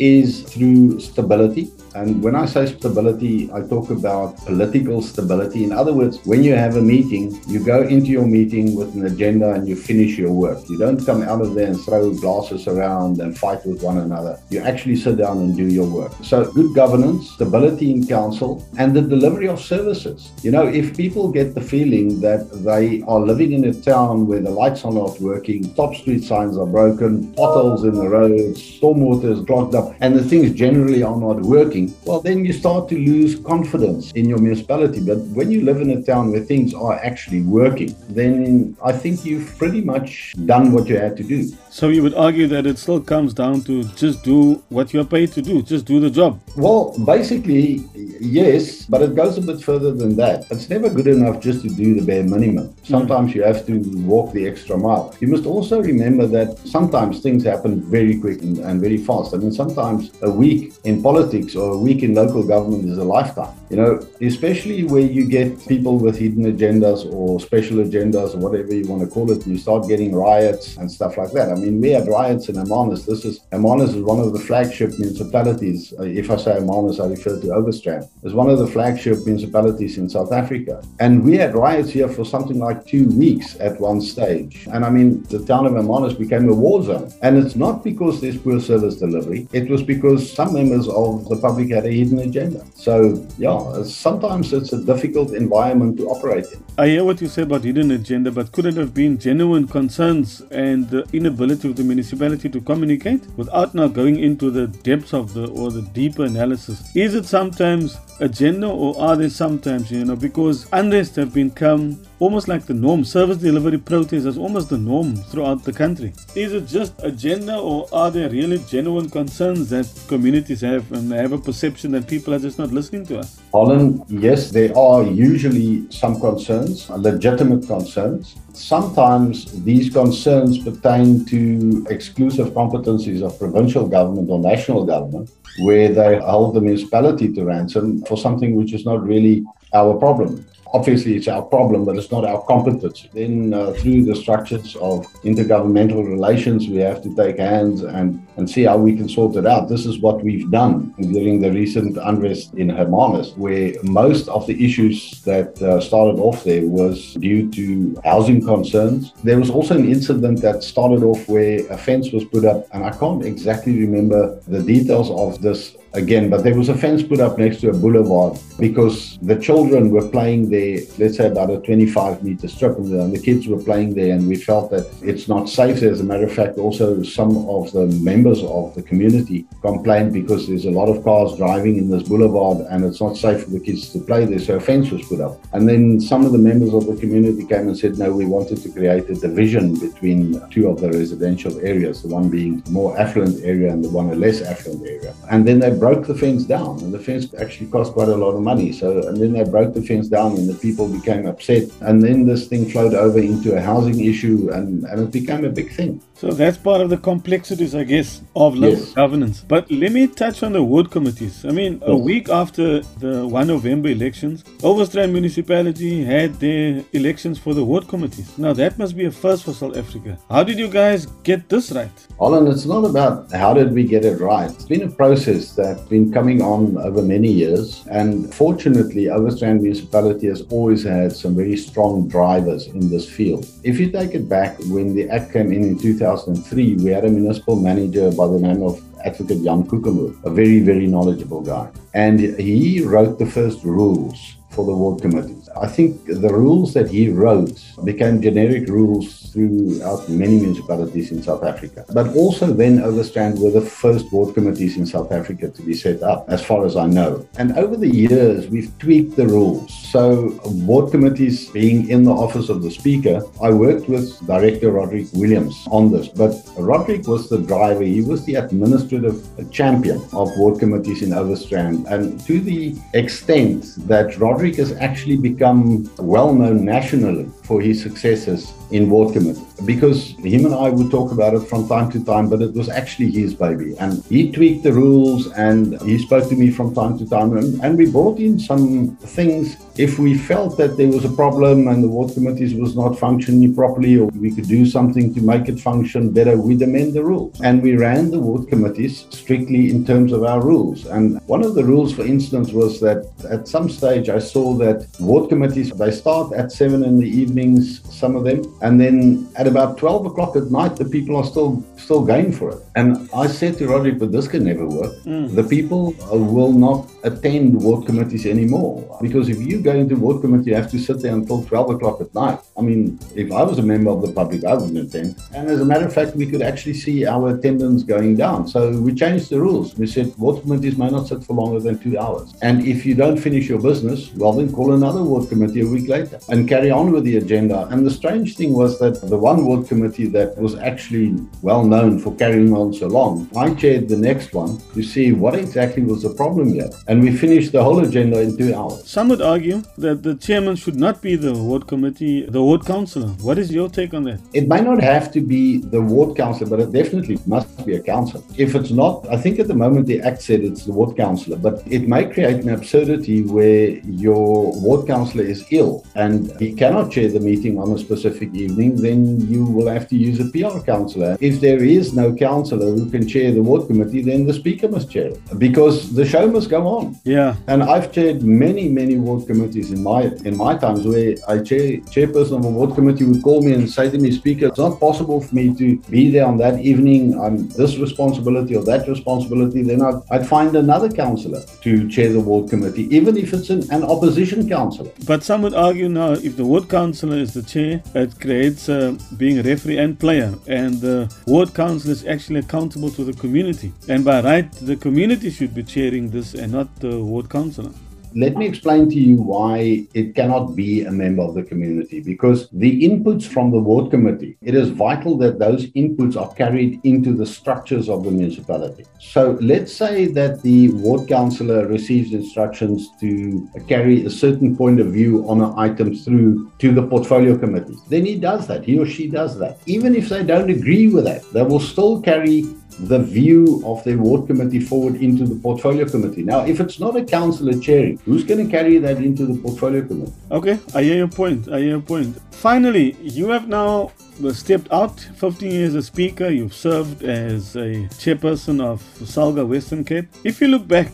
is 0.00 0.42
through 0.42 0.98
stability. 0.98 1.70
And 1.94 2.22
when 2.22 2.36
I 2.36 2.46
say 2.46 2.66
stability, 2.66 3.50
I 3.52 3.62
talk 3.62 3.90
about 3.90 4.36
political 4.46 5.02
stability. 5.02 5.64
In 5.64 5.72
other 5.72 5.92
words, 5.92 6.20
when 6.24 6.44
you 6.44 6.54
have 6.54 6.76
a 6.76 6.80
meeting, 6.80 7.40
you 7.48 7.58
go 7.64 7.82
into 7.82 8.10
your 8.10 8.26
meeting 8.26 8.76
with 8.76 8.94
an 8.94 9.06
agenda 9.06 9.52
and 9.52 9.66
you 9.66 9.74
finish 9.74 10.16
your 10.16 10.30
work. 10.30 10.68
You 10.68 10.78
don't 10.78 11.04
come 11.04 11.22
out 11.22 11.40
of 11.40 11.54
there 11.54 11.66
and 11.66 11.80
throw 11.80 12.12
glasses 12.14 12.68
around 12.68 13.20
and 13.20 13.36
fight 13.36 13.66
with 13.66 13.82
one 13.82 13.98
another. 13.98 14.38
You 14.50 14.60
actually 14.60 14.96
sit 14.96 15.16
down 15.18 15.38
and 15.38 15.56
do 15.56 15.66
your 15.66 15.88
work. 15.88 16.12
So, 16.22 16.50
good 16.52 16.74
governance, 16.74 17.32
stability 17.32 17.90
in 17.90 18.06
council, 18.06 18.64
and 18.78 18.94
the 18.94 19.02
delivery 19.02 19.48
of 19.48 19.60
services. 19.60 20.30
You 20.42 20.52
know, 20.52 20.66
if 20.66 20.96
people 20.96 21.30
get 21.32 21.54
the 21.54 21.60
feeling 21.60 22.20
that 22.20 22.48
they 22.64 23.02
are 23.02 23.20
living 23.20 23.52
in 23.52 23.64
a 23.64 23.74
town 23.74 24.28
where 24.28 24.40
the 24.40 24.50
lights 24.50 24.84
are 24.84 24.92
not 24.92 25.20
working, 25.20 25.74
top 25.74 25.96
street 25.96 26.22
signs 26.22 26.56
are 26.56 26.66
broken, 26.66 27.34
potholes 27.34 27.84
in 27.84 27.94
the 27.94 28.08
roads, 28.08 28.60
stormwater 28.60 29.32
is 29.32 29.44
clogged 29.44 29.74
up, 29.74 29.89
and 30.00 30.16
the 30.16 30.22
things 30.22 30.52
generally 30.52 31.02
are 31.02 31.16
not 31.16 31.40
working, 31.42 31.94
well, 32.04 32.20
then 32.20 32.44
you 32.44 32.52
start 32.52 32.88
to 32.90 32.96
lose 32.96 33.38
confidence 33.40 34.12
in 34.12 34.28
your 34.28 34.38
municipality. 34.38 35.00
But 35.00 35.18
when 35.38 35.50
you 35.50 35.64
live 35.64 35.80
in 35.80 35.90
a 35.90 36.02
town 36.02 36.32
where 36.32 36.40
things 36.40 36.74
are 36.74 36.98
actually 37.02 37.42
working, 37.42 37.94
then 38.08 38.76
I 38.84 38.92
think 38.92 39.24
you've 39.24 39.56
pretty 39.58 39.80
much 39.80 40.34
done 40.46 40.72
what 40.72 40.88
you 40.88 40.98
had 40.98 41.16
to 41.18 41.24
do. 41.24 41.50
So 41.70 41.88
you 41.88 42.02
would 42.02 42.14
argue 42.14 42.46
that 42.48 42.66
it 42.66 42.78
still 42.78 43.00
comes 43.00 43.32
down 43.32 43.62
to 43.62 43.84
just 43.94 44.22
do 44.22 44.62
what 44.68 44.92
you're 44.92 45.04
paid 45.04 45.32
to 45.32 45.42
do, 45.42 45.62
just 45.62 45.84
do 45.86 46.00
the 46.00 46.10
job. 46.10 46.40
Well, 46.56 46.96
basically, 47.04 47.84
yes, 48.20 48.86
but 48.86 49.02
it 49.02 49.14
goes 49.14 49.38
a 49.38 49.42
bit 49.42 49.62
further 49.62 49.92
than 49.92 50.16
that. 50.16 50.50
It's 50.50 50.68
never 50.68 50.90
good 50.90 51.06
enough 51.06 51.40
just 51.40 51.62
to 51.62 51.68
do 51.68 51.94
the 51.94 52.04
bare 52.04 52.24
minimum. 52.24 52.74
Sometimes 52.82 53.30
mm. 53.30 53.34
you 53.36 53.42
have 53.44 53.66
to 53.66 53.78
walk 54.04 54.32
the 54.32 54.46
extra 54.46 54.76
mile. 54.76 55.14
You 55.20 55.28
must 55.28 55.46
also 55.46 55.80
remember 55.80 56.26
that 56.26 56.58
sometimes 56.58 57.20
things 57.20 57.44
happen 57.44 57.80
very 57.82 58.18
quick 58.18 58.42
and, 58.42 58.58
and 58.58 58.80
very 58.80 58.96
fast. 58.96 59.34
I 59.34 59.38
mean, 59.38 59.52
sometimes 59.52 59.79
a 60.22 60.30
week 60.30 60.72
in 60.84 61.02
politics 61.02 61.56
or 61.56 61.72
a 61.72 61.78
week 61.78 62.02
in 62.02 62.14
local 62.14 62.42
government 62.42 62.88
is 62.88 62.98
a 62.98 63.04
lifetime. 63.04 63.54
You 63.70 63.76
know, 63.76 64.06
especially 64.20 64.82
where 64.82 65.00
you 65.16 65.28
get 65.28 65.48
people 65.68 65.96
with 65.98 66.18
hidden 66.18 66.44
agendas 66.44 67.00
or 67.12 67.38
special 67.38 67.76
agendas 67.76 68.34
or 68.34 68.38
whatever 68.38 68.74
you 68.74 68.84
want 68.88 69.02
to 69.02 69.08
call 69.08 69.30
it, 69.30 69.46
you 69.46 69.58
start 69.58 69.86
getting 69.86 70.12
riots 70.12 70.76
and 70.76 70.90
stuff 70.90 71.16
like 71.16 71.30
that. 71.32 71.50
I 71.50 71.54
mean, 71.54 71.80
we 71.80 71.90
had 71.90 72.08
riots 72.08 72.48
in 72.48 72.56
Hermanus. 72.56 73.06
This 73.06 73.24
is 73.24 73.40
Hermanus 73.52 73.90
is 73.94 74.02
one 74.02 74.18
of 74.18 74.32
the 74.32 74.40
flagship 74.40 74.98
municipalities. 74.98 75.94
Uh, 75.96 76.02
if 76.02 76.30
I 76.30 76.36
say 76.36 76.54
Hermanus, 76.54 76.98
I 76.98 77.06
refer 77.06 77.40
to 77.40 77.46
Overstrand. 77.46 78.08
It's 78.24 78.34
one 78.34 78.50
of 78.50 78.58
the 78.58 78.66
flagship 78.66 79.18
municipalities 79.24 79.98
in 79.98 80.08
South 80.10 80.32
Africa, 80.32 80.82
and 80.98 81.24
we 81.24 81.36
had 81.36 81.54
riots 81.54 81.90
here 81.90 82.08
for 82.08 82.24
something 82.24 82.58
like 82.58 82.84
two 82.86 83.06
weeks 83.10 83.56
at 83.60 83.80
one 83.80 84.00
stage. 84.00 84.66
And 84.72 84.84
I 84.84 84.90
mean, 84.90 85.22
the 85.24 85.44
town 85.46 85.66
of 85.66 85.74
Hermanus 85.74 86.14
became 86.18 86.48
a 86.48 86.54
war 86.54 86.82
zone, 86.82 87.12
and 87.22 87.38
it's 87.38 87.54
not 87.54 87.84
because 87.84 88.20
there's 88.20 88.36
poor 88.36 88.58
service 88.58 88.96
delivery. 88.96 89.46
It 89.52 89.69
was 89.70 89.82
because 89.82 90.32
some 90.32 90.54
members 90.54 90.88
of 90.88 91.28
the 91.28 91.36
public 91.36 91.70
had 91.70 91.86
a 91.86 91.90
hidden 91.90 92.18
agenda. 92.18 92.64
So 92.74 93.26
yeah 93.38 93.82
sometimes 93.84 94.52
it's 94.52 94.72
a 94.72 94.82
difficult 94.82 95.32
environment 95.32 95.98
to 95.98 96.08
operate 96.08 96.46
in. 96.52 96.62
I 96.78 96.88
hear 96.88 97.04
what 97.04 97.20
you 97.20 97.28
say 97.28 97.42
about 97.42 97.64
hidden 97.64 97.90
agenda, 97.90 98.30
but 98.30 98.52
could 98.52 98.66
it 98.66 98.76
have 98.76 98.92
been 98.94 99.18
genuine 99.18 99.66
concerns 99.66 100.40
and 100.50 100.88
the 100.88 101.06
inability 101.12 101.68
of 101.68 101.76
the 101.76 101.84
municipality 101.84 102.48
to 102.48 102.60
communicate 102.60 103.22
without 103.36 103.74
now 103.74 103.88
going 103.88 104.18
into 104.18 104.50
the 104.50 104.66
depths 104.66 105.12
of 105.12 105.34
the 105.34 105.48
or 105.50 105.70
the 105.70 105.82
deeper 105.82 106.24
analysis? 106.24 106.82
Is 106.94 107.14
it 107.14 107.26
sometimes 107.26 107.96
agenda 108.20 108.68
or 108.68 108.98
are 109.00 109.16
there 109.16 109.28
sometimes, 109.30 109.90
you 109.90 110.04
know, 110.04 110.16
because 110.16 110.66
unrest 110.72 111.16
have 111.16 111.32
become 111.34 112.00
almost 112.20 112.48
like 112.48 112.66
the 112.66 112.74
norm. 112.74 113.02
Service 113.04 113.38
delivery 113.38 113.78
protests 113.78 114.26
is 114.26 114.38
almost 114.38 114.68
the 114.68 114.78
norm 114.78 115.16
throughout 115.16 115.64
the 115.64 115.72
country. 115.72 116.12
Is 116.34 116.52
it 116.52 116.66
just 116.66 116.92
agenda 117.02 117.58
or 117.58 117.88
are 117.92 118.10
there 118.10 118.28
really 118.28 118.58
genuine 118.68 119.08
concerns 119.08 119.70
that 119.70 119.86
communities 120.06 120.60
have 120.60 120.92
and 120.92 121.10
they 121.10 121.16
have 121.16 121.32
a 121.32 121.38
perception 121.38 121.90
that 121.92 122.06
people 122.06 122.34
are 122.34 122.38
just 122.38 122.58
not 122.58 122.70
listening 122.70 123.06
to 123.06 123.18
us? 123.20 123.40
Holland, 123.52 124.04
yes, 124.08 124.50
there 124.50 124.76
are 124.76 125.02
usually 125.02 125.90
some 125.90 126.20
concerns, 126.20 126.88
legitimate 126.90 127.66
concerns. 127.66 128.36
Sometimes 128.52 129.64
these 129.64 129.90
concerns 129.90 130.58
pertain 130.58 131.24
to 131.26 131.86
exclusive 131.88 132.48
competencies 132.48 133.22
of 133.22 133.38
provincial 133.38 133.86
government 133.86 134.28
or 134.28 134.38
national 134.38 134.84
government, 134.84 135.30
where 135.60 135.88
they 135.88 136.18
hold 136.18 136.54
the 136.54 136.60
municipality 136.60 137.32
to 137.32 137.44
ransom 137.44 138.02
for 138.10 138.18
something 138.26 138.50
which 138.60 138.72
is 138.78 138.84
not 138.90 138.98
really 139.12 139.36
our 139.80 139.94
problem 140.04 140.30
obviously 140.72 141.16
it's 141.16 141.28
our 141.28 141.42
problem, 141.42 141.84
but 141.84 141.96
it's 141.96 142.10
not 142.10 142.24
our 142.24 142.42
competence. 142.42 143.08
Then 143.12 143.52
uh, 143.54 143.72
through 143.72 144.04
the 144.04 144.14
structures 144.14 144.76
of 144.76 145.06
intergovernmental 145.24 146.06
relations, 146.06 146.68
we 146.68 146.76
have 146.78 147.02
to 147.02 147.14
take 147.14 147.38
hands 147.38 147.82
and, 147.82 148.26
and 148.36 148.48
see 148.48 148.64
how 148.64 148.78
we 148.78 148.96
can 148.96 149.08
sort 149.08 149.36
it 149.36 149.46
out. 149.46 149.68
This 149.68 149.86
is 149.86 149.98
what 149.98 150.22
we've 150.22 150.50
done 150.50 150.94
during 150.98 151.40
the 151.40 151.50
recent 151.50 151.96
unrest 151.96 152.54
in 152.54 152.68
Hermanus, 152.68 153.36
where 153.36 153.72
most 153.82 154.28
of 154.28 154.46
the 154.46 154.64
issues 154.64 155.22
that 155.22 155.60
uh, 155.62 155.80
started 155.80 156.20
off 156.20 156.44
there 156.44 156.66
was 156.66 157.14
due 157.14 157.50
to 157.52 158.00
housing 158.04 158.44
concerns. 158.44 159.12
There 159.24 159.38
was 159.38 159.50
also 159.50 159.76
an 159.76 159.88
incident 159.88 160.40
that 160.42 160.62
started 160.62 161.02
off 161.02 161.28
where 161.28 161.66
a 161.72 161.76
fence 161.76 162.12
was 162.12 162.24
put 162.24 162.44
up, 162.44 162.66
and 162.72 162.84
I 162.84 162.90
can't 162.90 163.24
exactly 163.24 163.78
remember 163.80 164.40
the 164.46 164.62
details 164.62 165.10
of 165.10 165.42
this 165.42 165.76
again, 165.94 166.30
but 166.30 166.44
there 166.44 166.54
was 166.54 166.68
a 166.68 166.74
fence 166.76 167.02
put 167.02 167.20
up 167.20 167.38
next 167.38 167.60
to 167.60 167.70
a 167.70 167.72
boulevard 167.72 168.38
because 168.58 169.18
the 169.22 169.36
children 169.36 169.90
were 169.90 170.06
playing 170.08 170.50
there, 170.50 170.80
let's 170.98 171.16
say 171.16 171.26
about 171.26 171.50
a 171.50 171.58
25 171.60 172.22
meter 172.22 172.48
strip, 172.48 172.76
and 172.76 173.14
the 173.14 173.18
kids 173.18 173.48
were 173.48 173.62
playing 173.62 173.94
there, 173.94 174.14
and 174.14 174.28
we 174.28 174.36
felt 174.36 174.70
that 174.70 174.86
it's 175.02 175.28
not 175.28 175.48
safe. 175.48 175.82
As 175.82 176.00
a 176.00 176.04
matter 176.04 176.24
of 176.24 176.32
fact, 176.32 176.58
also 176.58 177.02
some 177.02 177.36
of 177.48 177.72
the 177.72 177.86
members 178.02 178.42
of 178.42 178.74
the 178.74 178.82
community 178.82 179.46
complained 179.62 180.12
because 180.12 180.46
there's 180.46 180.66
a 180.66 180.70
lot 180.70 180.88
of 180.88 181.02
cars 181.02 181.36
driving 181.36 181.76
in 181.76 181.90
this 181.90 182.04
boulevard 182.04 182.58
and 182.70 182.84
it's 182.84 183.00
not 183.00 183.16
safe 183.16 183.44
for 183.44 183.50
the 183.50 183.60
kids 183.60 183.92
to 183.92 183.98
play 184.00 184.24
there, 184.24 184.38
so 184.38 184.56
a 184.56 184.60
fence 184.60 184.90
was 184.90 185.02
put 185.06 185.20
up. 185.20 185.38
And 185.52 185.68
then 185.68 186.00
some 186.00 186.24
of 186.24 186.32
the 186.32 186.38
members 186.38 186.74
of 186.74 186.86
the 186.86 186.96
community 186.96 187.44
came 187.46 187.68
and 187.68 187.76
said, 187.76 187.98
no, 187.98 188.12
we 188.12 188.26
wanted 188.26 188.62
to 188.62 188.68
create 188.70 189.08
a 189.08 189.14
division 189.14 189.78
between 189.78 190.40
two 190.50 190.68
of 190.68 190.80
the 190.80 190.90
residential 190.90 191.58
areas, 191.60 192.02
the 192.02 192.08
one 192.08 192.28
being 192.28 192.62
more 192.70 192.98
affluent 192.98 193.42
area 193.44 193.72
and 193.72 193.84
the 193.84 193.90
one 193.90 194.10
a 194.10 194.14
less 194.14 194.42
affluent 194.42 194.86
area. 194.86 195.14
And 195.30 195.46
then 195.46 195.58
they 195.60 195.70
broke 195.84 196.06
the 196.06 196.14
fence 196.14 196.42
down, 196.44 196.72
and 196.82 196.90
the 196.96 196.98
fence 197.08 197.24
actually 197.44 197.68
cost 197.76 197.92
quite 197.98 198.08
a 198.16 198.16
lot 198.24 198.32
of 198.38 198.42
money. 198.52 198.70
So, 198.80 198.86
and 199.08 199.16
then 199.20 199.32
they 199.32 199.44
broke 199.56 199.72
the 199.74 199.82
fence 199.90 200.06
down, 200.08 200.30
and 200.38 200.46
the 200.52 200.58
people 200.66 200.86
became 200.98 201.26
upset, 201.32 201.64
and 201.80 201.96
then 202.04 202.26
this 202.30 202.42
thing 202.50 202.62
flowed 202.70 202.94
over 203.04 203.18
into 203.18 203.48
a 203.56 203.60
housing 203.60 203.98
issue, 204.12 204.50
and, 204.52 204.84
and 204.84 204.96
it 205.04 205.10
became 205.20 205.44
a 205.44 205.50
big 205.60 205.70
thing. 205.78 205.92
So 206.14 206.26
that's 206.40 206.58
part 206.58 206.80
of 206.82 206.88
the 206.90 206.98
complexities, 206.98 207.74
I 207.74 207.84
guess, 207.84 208.20
of 208.36 208.54
local 208.54 208.78
Yes. 208.78 208.92
governance. 209.02 209.36
But 209.54 209.70
let 209.82 209.92
me 209.98 210.06
touch 210.06 210.42
on 210.46 210.52
the 210.52 210.62
ward 210.62 210.90
committees. 210.90 211.44
I 211.50 211.52
mean, 211.60 211.72
a 211.94 211.96
week 211.96 212.28
after 212.28 212.66
the 213.04 213.26
1 213.26 213.46
November 213.46 213.88
elections, 213.88 214.44
Overstrand 214.62 215.12
Municipality 215.12 216.04
had 216.04 216.34
their 216.44 216.84
elections 216.92 217.38
for 217.38 217.54
the 217.54 217.64
ward 217.64 217.88
committees. 217.88 218.28
Now, 218.36 218.52
that 218.52 218.78
must 218.78 218.94
be 218.96 219.06
a 219.06 219.10
first 219.10 219.44
for 219.44 219.54
South 219.54 219.76
Africa. 219.76 220.18
How 220.28 220.42
did 220.44 220.58
you 220.58 220.68
guys 220.68 221.06
get 221.30 221.48
this 221.48 221.72
right? 221.72 221.96
Alan, 222.20 222.46
it's 222.48 222.66
not 222.66 222.84
about 222.84 223.32
how 223.32 223.54
did 223.54 223.72
we 223.72 223.84
get 223.84 224.04
it 224.04 224.20
right. 224.20 224.50
It's 224.50 224.66
been 224.74 224.82
a 224.82 224.90
process 224.90 225.54
that's 225.70 225.88
been 225.88 226.12
coming 226.12 226.42
on 226.42 226.76
over 226.78 227.00
many 227.00 227.30
years. 227.30 227.84
And 227.90 228.34
fortunately, 228.34 229.04
Overstrand 229.04 229.62
Municipality 229.62 230.26
has 230.26 230.42
always 230.50 230.82
had 230.82 231.12
some 231.12 231.36
very 231.36 231.56
strong 231.56 232.08
drivers 232.08 232.66
in 232.66 232.90
this 232.90 233.08
field. 233.08 233.46
If 233.62 233.78
you 233.78 233.90
take 233.90 234.14
it 234.14 234.28
back, 234.28 234.58
when 234.66 234.94
the 234.94 235.08
Act 235.08 235.32
came 235.32 235.52
in 235.52 235.62
in 235.62 235.78
2003, 235.78 236.74
we 236.76 236.90
had 236.90 237.04
a 237.04 237.08
municipal 237.08 237.56
manager 237.56 238.10
by 238.10 238.26
the 238.26 238.40
name 238.40 238.62
of 238.62 238.82
Advocate 239.04 239.44
Jan 239.44 239.62
Kukenburg, 239.64 240.24
a 240.24 240.30
very, 240.30 240.60
very 240.60 240.86
knowledgeable 240.86 241.40
guy. 241.40 241.70
And 241.94 242.18
he 242.18 242.82
wrote 242.82 243.18
the 243.18 243.26
first 243.26 243.62
rules 243.62 244.36
for 244.50 244.64
the 244.64 244.74
ward 244.74 245.00
committees. 245.00 245.48
I 245.60 245.66
think 245.66 246.04
the 246.06 246.32
rules 246.32 246.74
that 246.74 246.88
he 246.88 247.08
wrote 247.08 247.58
became 247.84 248.20
generic 248.20 248.68
rules 248.68 249.30
throughout 249.30 250.08
many 250.08 250.38
municipalities 250.40 251.12
in 251.12 251.22
South 251.22 251.44
Africa. 251.44 251.84
But 251.92 252.08
also 252.16 252.52
then 252.52 252.78
Overstrand 252.78 253.38
were 253.40 253.50
the 253.50 253.60
first 253.60 254.12
ward 254.12 254.34
committees 254.34 254.76
in 254.76 254.86
South 254.86 255.12
Africa 255.12 255.48
to 255.50 255.62
be 255.62 255.74
set 255.74 256.02
up, 256.02 256.28
as 256.28 256.44
far 256.44 256.66
as 256.66 256.76
I 256.76 256.86
know. 256.86 257.26
And 257.38 257.56
over 257.56 257.76
the 257.76 257.88
years, 257.88 258.48
we've 258.48 258.76
tweaked 258.78 259.16
the 259.16 259.26
rules. 259.26 259.72
So 259.90 260.40
ward 260.44 260.90
committees 260.90 261.48
being 261.50 261.88
in 261.88 262.02
the 262.02 262.12
office 262.12 262.48
of 262.48 262.62
the 262.62 262.70
speaker, 262.70 263.22
I 263.40 263.50
worked 263.50 263.88
with 263.88 264.18
Director 264.26 264.72
Roderick 264.72 265.06
Williams 265.12 265.56
on 265.70 265.92
this. 265.92 266.08
But 266.08 266.34
Roderick 266.58 267.06
was 267.06 267.28
the 267.28 267.38
driver. 267.38 267.84
He 267.84 268.02
was 268.02 268.24
the 268.24 268.34
administrative 268.34 269.24
champion 269.50 269.98
of 270.12 270.28
ward 270.36 270.58
committees 270.58 271.02
in 271.02 271.10
Overstrand. 271.10 271.86
And 271.86 272.20
to 272.26 272.40
the 272.40 272.76
extent 272.94 273.74
that 273.86 274.18
Roderick 274.18 274.39
has 274.48 274.72
actually 274.78 275.16
become 275.16 275.90
well 275.98 276.32
known 276.32 276.64
nationally 276.64 277.28
for 277.44 277.60
his 277.60 277.82
successes 277.82 278.52
in 278.70 278.88
ward 278.88 279.12
committee 279.12 279.44
because 279.64 280.10
him 280.18 280.46
and 280.46 280.54
I 280.54 280.70
would 280.70 280.90
talk 280.90 281.12
about 281.12 281.34
it 281.34 281.40
from 281.40 281.68
time 281.68 281.90
to 281.92 282.04
time, 282.04 282.28
but 282.28 282.40
it 282.42 282.54
was 282.54 282.68
actually 282.68 283.10
his 283.10 283.34
baby. 283.34 283.76
And 283.78 284.04
he 284.06 284.30
tweaked 284.32 284.62
the 284.62 284.72
rules 284.72 285.30
and 285.32 285.80
he 285.82 285.98
spoke 285.98 286.28
to 286.28 286.34
me 286.34 286.50
from 286.50 286.74
time 286.74 286.98
to 286.98 287.08
time. 287.08 287.36
And, 287.36 287.62
and 287.62 287.76
we 287.76 287.90
brought 287.90 288.18
in 288.18 288.38
some 288.38 288.96
things. 288.96 289.56
If 289.76 289.98
we 289.98 290.16
felt 290.16 290.58
that 290.58 290.76
there 290.76 290.88
was 290.88 291.04
a 291.04 291.10
problem 291.10 291.68
and 291.68 291.82
the 291.82 291.88
ward 291.88 292.12
committees 292.12 292.54
was 292.54 292.76
not 292.76 292.98
functioning 292.98 293.54
properly, 293.54 293.98
or 293.98 294.06
we 294.08 294.34
could 294.34 294.48
do 294.48 294.66
something 294.66 295.14
to 295.14 295.20
make 295.20 295.48
it 295.48 295.58
function 295.60 296.10
better, 296.10 296.36
we'd 296.36 296.62
amend 296.62 296.94
the 296.94 297.04
rules. 297.04 297.40
And 297.40 297.62
we 297.62 297.76
ran 297.76 298.10
the 298.10 298.20
ward 298.20 298.48
committees 298.48 299.06
strictly 299.10 299.70
in 299.70 299.84
terms 299.84 300.12
of 300.12 300.24
our 300.24 300.42
rules. 300.42 300.86
And 300.86 301.20
one 301.26 301.44
of 301.44 301.54
the 301.54 301.64
rules, 301.64 301.92
for 301.92 302.04
instance, 302.04 302.52
was 302.52 302.80
that 302.80 303.10
at 303.30 303.48
some 303.48 303.68
stage 303.68 304.08
I 304.08 304.18
saw 304.32 304.54
that 304.54 304.86
ward 305.00 305.28
committees, 305.28 305.70
they 305.70 305.90
start 305.90 306.32
at 306.32 306.52
seven 306.52 306.84
in 306.84 306.98
the 306.98 307.08
evenings, 307.08 307.80
some 308.00 308.16
of 308.16 308.24
them, 308.24 308.40
and 308.62 308.80
then 308.80 309.28
at 309.36 309.46
about 309.46 309.78
12 309.78 310.06
o'clock 310.06 310.36
at 310.36 310.50
night, 310.50 310.76
the 310.76 310.84
people 310.84 311.16
are 311.16 311.24
still 311.24 311.62
still 311.76 312.04
going 312.04 312.30
for 312.32 312.52
it. 312.52 312.58
And 312.76 313.08
I 313.14 313.26
said 313.26 313.58
to 313.58 313.66
Roderick, 313.66 313.98
but 313.98 314.12
this 314.12 314.28
can 314.28 314.44
never 314.44 314.66
work. 314.66 314.94
The 315.34 315.42
people 315.42 315.94
uh, 316.12 316.16
will 316.16 316.52
not 316.52 316.88
attend 317.02 317.60
ward 317.60 317.86
committees 317.86 318.26
anymore. 318.26 318.98
Because 319.00 319.28
if 319.28 319.38
you 319.38 319.60
go 319.60 319.72
into 319.72 319.96
ward 319.96 320.20
committee, 320.20 320.50
you 320.50 320.56
have 320.56 320.70
to 320.70 320.78
sit 320.78 321.00
there 321.02 321.14
until 321.14 321.42
12 321.42 321.70
o'clock 321.70 322.00
at 322.00 322.14
night. 322.14 322.38
I 322.56 322.62
mean, 322.62 322.98
if 323.16 323.32
I 323.32 323.42
was 323.42 323.58
a 323.58 323.62
member 323.62 323.90
of 323.90 324.02
the 324.02 324.12
public, 324.12 324.44
I 324.44 324.54
wouldn't 324.54 324.78
attend. 324.78 325.16
And 325.34 325.48
as 325.48 325.60
a 325.60 325.64
matter 325.64 325.86
of 325.86 325.92
fact, 325.92 326.14
we 326.16 326.26
could 326.26 326.42
actually 326.42 326.74
see 326.74 327.06
our 327.06 327.34
attendance 327.34 327.82
going 327.82 328.16
down. 328.16 328.46
So 328.46 328.78
we 328.78 328.94
changed 328.94 329.30
the 329.30 329.40
rules. 329.40 329.76
We 329.76 329.86
said 329.86 330.14
ward 330.18 330.42
committees 330.42 330.76
may 330.76 330.90
not 330.90 331.08
sit 331.08 331.24
for 331.24 331.34
longer 331.34 331.60
than 331.60 331.78
two 331.78 331.98
hours. 331.98 332.34
And 332.42 332.66
if 332.66 332.84
you 332.86 332.94
don't 332.94 333.16
finish 333.16 333.48
your 333.48 333.60
business, 333.60 334.10
well, 334.20 334.32
then 334.32 334.52
call 334.52 334.74
another 334.74 335.02
ward 335.02 335.28
committee 335.28 335.62
a 335.62 335.66
week 335.66 335.88
later 335.88 336.18
and 336.28 336.48
carry 336.48 336.70
on 336.70 336.92
with 336.92 337.04
the 337.04 337.16
agenda. 337.16 337.66
And 337.70 337.86
the 337.86 337.90
strange 337.90 338.36
thing 338.36 338.52
was 338.52 338.78
that 338.78 339.00
the 339.00 339.16
one 339.16 339.46
ward 339.46 339.66
committee 339.66 340.06
that 340.08 340.36
was 340.36 340.54
actually 340.56 341.16
well 341.42 341.64
known 341.64 341.98
for 341.98 342.14
carrying 342.16 342.52
on 342.54 342.74
so 342.74 342.86
long, 342.86 343.28
I 343.36 343.54
chaired 343.54 343.88
the 343.88 343.96
next 343.96 344.34
one 344.34 344.60
to 344.74 344.82
see 344.82 345.12
what 345.12 345.34
exactly 345.34 345.82
was 345.82 346.02
the 346.02 346.10
problem 346.10 346.52
here. 346.52 346.70
And 346.88 347.02
we 347.02 347.16
finished 347.16 347.52
the 347.52 347.62
whole 347.64 347.80
agenda 347.84 348.20
in 348.20 348.36
two 348.36 348.54
hours. 348.54 348.88
Some 348.88 349.08
would 349.08 349.22
argue 349.22 349.62
that 349.78 350.02
the 350.02 350.14
chairman 350.16 350.56
should 350.56 350.76
not 350.76 351.00
be 351.00 351.16
the 351.16 351.32
ward 351.32 351.66
committee, 351.66 352.26
the 352.26 352.42
ward 352.42 352.66
councillor. 352.66 353.08
What 353.28 353.38
is 353.38 353.50
your 353.50 353.68
take 353.68 353.94
on 353.94 354.04
that? 354.04 354.20
It 354.34 354.48
may 354.48 354.60
not 354.60 354.82
have 354.82 355.10
to 355.12 355.20
be 355.20 355.58
the 355.58 355.80
ward 355.80 356.16
councillor, 356.16 356.50
but 356.50 356.60
it 356.60 356.72
definitely 356.72 357.18
must 357.26 357.64
be 357.64 357.74
a 357.76 357.82
councillor. 357.82 358.22
If 358.36 358.54
it's 358.54 358.70
not, 358.70 359.06
I 359.08 359.16
think 359.16 359.38
at 359.38 359.48
the 359.48 359.54
moment 359.54 359.86
the 359.86 360.00
Act 360.02 360.22
said 360.22 360.40
it's 360.40 360.64
the 360.64 360.72
ward 360.72 360.96
councillor, 360.96 361.38
but 361.38 361.62
it 361.66 361.88
may 361.88 362.04
create 362.04 362.42
an 362.44 362.50
absurdity 362.50 363.22
where 363.22 363.80
your 364.10 364.52
ward 364.64 364.86
councillor 364.92 365.24
is 365.34 365.40
ill 365.58 365.72
and 365.94 366.14
he 366.42 366.48
cannot 366.62 366.90
chair 366.94 367.08
the 367.16 367.22
meeting 367.30 367.54
on 367.62 367.68
a 367.76 367.78
specific 367.86 368.30
evening, 368.44 368.70
then 368.86 369.00
you 369.32 369.42
will 369.44 369.68
have 369.76 369.86
to 369.92 369.96
use 370.08 370.18
a 370.26 370.28
PR 370.34 370.58
councillor. 370.72 371.12
If 371.20 371.34
there 371.46 371.62
is 371.78 371.84
no 372.02 372.06
councillor 372.28 372.70
who 372.76 372.86
can 372.94 373.04
chair 373.14 373.28
the 373.38 373.42
ward 373.48 373.62
committee, 373.68 374.02
then 374.10 374.20
the 374.30 374.36
speaker 374.42 374.68
must 374.76 374.90
chair 374.94 375.08
it 375.14 375.20
because 375.46 375.76
the 375.98 376.06
show 376.12 376.24
must 376.36 376.48
go 376.56 376.62
on. 376.78 376.84
Yeah. 377.04 377.36
And 377.52 377.62
I've 377.74 377.88
chaired 377.96 378.22
many, 378.22 378.68
many 378.80 378.96
ward 379.04 379.26
committees 379.30 379.68
in 379.76 379.82
my 379.90 380.02
in 380.28 380.34
my 380.44 380.52
times 380.64 380.82
where 380.92 381.10
I 381.32 381.34
chair 381.50 381.64
chairperson 381.94 382.38
of 382.38 382.44
a 382.50 382.52
ward 382.58 382.74
committee 382.78 383.06
would 383.10 383.22
call 383.28 383.40
me 383.46 383.52
and 383.58 383.68
say 383.76 383.86
to 383.94 383.98
me, 384.04 384.10
Speaker, 384.22 384.46
it's 384.50 384.64
not 384.66 384.80
possible 384.88 385.18
for 385.26 385.34
me 385.40 385.46
to 385.60 385.66
be 385.94 386.02
there 386.14 386.26
on 386.32 386.36
that 386.44 386.56
evening. 386.70 387.02
I'm 387.24 387.36
this 387.60 387.76
responsibility 387.86 388.52
or 388.58 388.64
that 388.72 388.88
responsibility. 388.94 389.62
Then 389.70 389.80
I'd, 389.88 390.00
I'd 390.14 390.26
find 390.34 390.56
another 390.56 390.90
councillor 391.02 391.42
to 391.64 391.88
chair 391.94 392.08
the 392.12 392.24
ward 392.28 392.50
committee, 392.52 392.86
even 392.98 393.16
if 393.16 393.32
it's 393.36 393.50
an, 393.56 393.62
an 393.76 393.82
opposition 393.84 393.99
councillor. 394.48 394.90
But 395.06 395.22
some 395.22 395.42
would 395.42 395.54
argue 395.54 395.88
now 395.88 396.12
if 396.12 396.36
the 396.36 396.44
ward 396.44 396.68
councillor 396.68 397.16
is 397.16 397.34
the 397.34 397.42
chair, 397.42 397.82
it 397.94 398.20
creates 398.20 398.68
uh, 398.68 398.96
being 399.16 399.38
a 399.38 399.42
referee 399.42 399.78
and 399.78 399.98
player, 399.98 400.34
and 400.46 400.80
the 400.80 401.14
ward 401.26 401.54
councillor 401.54 401.92
is 401.92 402.06
actually 402.06 402.40
accountable 402.40 402.90
to 402.90 403.04
the 403.04 403.12
community. 403.12 403.72
And 403.88 404.04
by 404.04 404.20
right, 404.20 404.50
the 404.52 404.76
community 404.76 405.30
should 405.30 405.54
be 405.54 405.62
chairing 405.62 406.10
this 406.10 406.34
and 406.34 406.52
not 406.52 406.74
the 406.76 407.02
ward 407.02 407.28
councillor. 407.28 407.72
Let 408.14 408.36
me 408.36 408.46
explain 408.46 408.90
to 408.90 408.96
you 408.96 409.16
why 409.16 409.86
it 409.94 410.14
cannot 410.16 410.56
be 410.56 410.82
a 410.82 410.90
member 410.90 411.22
of 411.22 411.34
the 411.34 411.44
community 411.44 412.00
because 412.00 412.48
the 412.50 412.82
inputs 412.82 413.24
from 413.24 413.52
the 413.52 413.58
ward 413.58 413.90
committee, 413.90 414.36
it 414.42 414.54
is 414.54 414.70
vital 414.70 415.16
that 415.18 415.38
those 415.38 415.66
inputs 415.72 416.16
are 416.16 416.32
carried 416.34 416.80
into 416.84 417.12
the 417.12 417.26
structures 417.26 417.88
of 417.88 418.02
the 418.04 418.10
municipality. 418.10 418.84
So 418.98 419.38
let's 419.40 419.72
say 419.72 420.06
that 420.06 420.42
the 420.42 420.72
ward 420.72 421.08
councillor 421.08 421.68
receives 421.68 422.12
instructions 422.12 422.88
to 423.00 423.48
carry 423.68 424.04
a 424.04 424.10
certain 424.10 424.56
point 424.56 424.80
of 424.80 424.88
view 424.88 425.28
on 425.28 425.40
an 425.40 425.54
item 425.56 425.94
through 425.94 426.50
to 426.58 426.72
the 426.72 426.82
portfolio 426.82 427.38
committee. 427.38 427.76
Then 427.88 428.04
he 428.04 428.16
does 428.18 428.48
that, 428.48 428.64
he 428.64 428.78
or 428.78 428.86
she 428.86 429.08
does 429.08 429.38
that. 429.38 429.58
Even 429.66 429.94
if 429.94 430.08
they 430.08 430.24
don't 430.24 430.50
agree 430.50 430.88
with 430.88 431.04
that, 431.04 431.22
they 431.32 431.42
will 431.42 431.60
still 431.60 432.02
carry 432.02 432.44
the 432.80 432.98
view 432.98 433.62
of 433.64 433.82
the 433.84 433.94
ward 433.96 434.26
committee 434.26 434.60
forward 434.60 434.96
into 434.96 435.26
the 435.26 435.34
portfolio 435.34 435.86
committee. 435.86 436.22
Now, 436.22 436.46
if 436.46 436.60
it's 436.60 436.80
not 436.80 436.96
a 436.96 437.04
councillor 437.04 437.58
chairing, 437.60 437.99
who's 438.04 438.24
going 438.24 438.44
to 438.44 438.50
carry 438.50 438.78
that 438.78 438.98
into 438.98 439.26
the 439.26 439.40
portfolio 439.40 439.86
committee? 439.86 440.12
Okay, 440.30 440.58
I 440.74 440.82
hear 440.82 440.96
your 440.96 441.08
point. 441.08 441.48
I 441.48 441.58
hear 441.58 441.68
your 441.68 441.80
point. 441.80 442.20
Finally, 442.32 442.96
you 443.00 443.28
have 443.28 443.48
now 443.48 443.92
stepped 444.32 444.70
out 444.72 445.00
15 445.16 445.50
years 445.50 445.74
as 445.74 445.86
speaker. 445.86 446.28
You've 446.28 446.54
served 446.54 447.02
as 447.02 447.56
a 447.56 447.88
chairperson 448.02 448.62
of 448.62 448.82
Salga 449.00 449.46
Western 449.46 449.84
Cape. 449.84 450.08
If 450.24 450.40
you 450.40 450.48
look 450.48 450.66
back, 450.66 450.90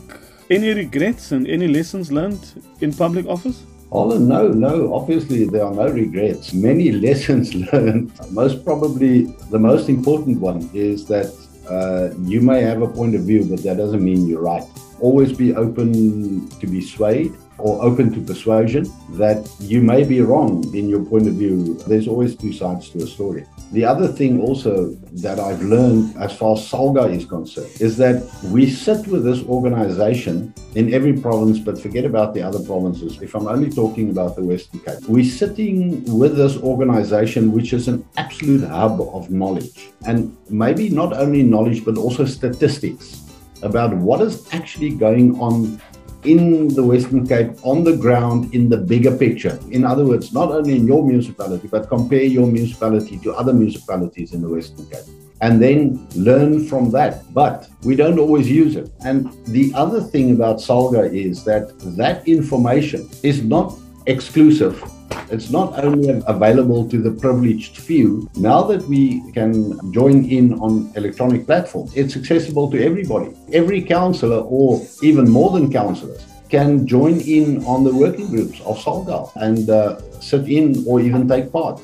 any 0.49 0.73
regrets 0.73 1.31
and 1.31 1.47
any 1.47 1.67
lessons 1.67 2.11
learned 2.11 2.63
in 2.81 2.93
public 2.93 3.25
office? 3.25 3.63
Oh, 3.91 4.17
no, 4.17 4.49
no. 4.49 4.93
Obviously, 4.93 5.45
there 5.45 5.63
are 5.63 5.73
no 5.73 5.89
regrets. 5.89 6.53
Many 6.53 6.91
lessons 7.07 7.53
learned. 7.53 8.11
Most 8.31 8.63
probably, 8.65 9.23
the 9.49 9.59
most 9.59 9.89
important 9.89 10.39
one 10.39 10.69
is 10.73 11.05
that 11.07 11.33
uh, 11.69 12.15
you 12.21 12.41
may 12.41 12.61
have 12.61 12.81
a 12.81 12.87
point 12.87 13.15
of 13.15 13.21
view, 13.21 13.45
but 13.45 13.63
that 13.63 13.77
doesn't 13.77 14.03
mean 14.03 14.27
you're 14.27 14.41
right. 14.41 14.63
Always 14.99 15.33
be 15.33 15.53
open 15.55 16.49
to 16.49 16.67
be 16.67 16.81
swayed 16.81 17.33
or 17.57 17.81
open 17.83 18.13
to 18.13 18.21
persuasion 18.21 18.91
that 19.11 19.49
you 19.59 19.81
may 19.81 20.03
be 20.03 20.21
wrong 20.21 20.63
in 20.75 20.87
your 20.87 21.03
point 21.03 21.27
of 21.27 21.33
view. 21.33 21.75
There's 21.87 22.07
always 22.07 22.35
two 22.35 22.53
sides 22.53 22.89
to 22.91 22.99
a 22.99 23.07
story. 23.07 23.45
The 23.71 23.83
other 23.83 24.07
thing 24.07 24.39
also 24.41 24.91
that 25.23 25.39
I've 25.39 25.61
learned 25.61 26.15
as 26.17 26.33
far 26.33 26.53
as 26.53 26.59
Salga 26.59 27.13
is 27.13 27.25
concerned 27.25 27.71
is 27.79 27.97
that 27.97 28.23
we 28.45 28.69
sit 28.69 29.07
with 29.07 29.23
this 29.25 29.43
organization 29.43 30.53
in 30.75 30.93
every 30.93 31.13
province, 31.13 31.59
but 31.59 31.79
forget 31.79 32.05
about 32.05 32.33
the 32.33 32.41
other 32.41 32.59
provinces. 32.59 33.21
If 33.21 33.35
I'm 33.35 33.47
only 33.47 33.69
talking 33.69 34.09
about 34.09 34.35
the 34.35 34.43
Western 34.43 34.79
Cape, 34.81 35.03
we're 35.09 35.25
sitting 35.25 36.03
with 36.17 36.37
this 36.37 36.57
organization, 36.57 37.51
which 37.51 37.73
is 37.73 37.87
an 37.87 38.05
absolute 38.15 38.63
hub 38.63 39.01
of 39.01 39.29
knowledge. 39.31 39.89
And 40.05 40.37
maybe 40.49 40.89
not 40.89 41.11
only 41.17 41.43
knowledge, 41.43 41.83
but 41.83 41.97
also 41.97 42.25
statistics. 42.25 43.26
About 43.63 43.95
what 43.95 44.21
is 44.21 44.47
actually 44.53 44.91
going 44.91 45.39
on 45.39 45.81
in 46.23 46.67
the 46.69 46.83
Western 46.83 47.25
Cape 47.25 47.51
on 47.63 47.83
the 47.83 47.95
ground 47.95 48.53
in 48.53 48.69
the 48.69 48.77
bigger 48.77 49.15
picture. 49.15 49.57
In 49.71 49.85
other 49.85 50.05
words, 50.05 50.33
not 50.33 50.51
only 50.51 50.75
in 50.75 50.87
your 50.87 51.05
municipality, 51.05 51.67
but 51.67 51.87
compare 51.87 52.23
your 52.23 52.47
municipality 52.47 53.17
to 53.19 53.33
other 53.33 53.53
municipalities 53.53 54.33
in 54.33 54.41
the 54.41 54.49
Western 54.49 54.85
Cape 54.87 55.05
and 55.41 55.61
then 55.61 56.07
learn 56.15 56.65
from 56.67 56.89
that. 56.91 57.31
But 57.33 57.69
we 57.83 57.95
don't 57.95 58.19
always 58.19 58.49
use 58.49 58.75
it. 58.75 58.91
And 59.05 59.31
the 59.45 59.71
other 59.75 60.01
thing 60.01 60.31
about 60.31 60.57
SALGA 60.57 61.13
is 61.13 61.43
that 61.45 61.77
that 61.95 62.27
information 62.27 63.09
is 63.23 63.43
not 63.43 63.75
exclusive. 64.07 64.83
It's 65.29 65.49
not 65.49 65.83
only 65.83 66.09
available 66.27 66.87
to 66.89 67.01
the 67.01 67.11
privileged 67.11 67.77
few. 67.77 68.29
Now 68.35 68.63
that 68.63 68.83
we 68.83 69.29
can 69.31 69.91
join 69.91 70.25
in 70.25 70.53
on 70.59 70.91
electronic 70.95 71.45
platforms, 71.45 71.95
it's 71.95 72.15
accessible 72.15 72.71
to 72.71 72.83
everybody. 72.83 73.33
Every 73.51 73.81
councillor, 73.81 74.39
or 74.39 74.81
even 75.01 75.29
more 75.29 75.51
than 75.51 75.71
councillors, 75.71 76.25
can 76.49 76.87
join 76.87 77.19
in 77.21 77.63
on 77.65 77.83
the 77.83 77.93
working 77.93 78.27
groups 78.27 78.61
of 78.61 78.77
SALGA 78.79 79.31
and 79.35 79.69
uh, 79.69 79.99
sit 80.21 80.47
in 80.47 80.83
or 80.87 81.01
even 81.01 81.27
take 81.27 81.51
part. 81.51 81.81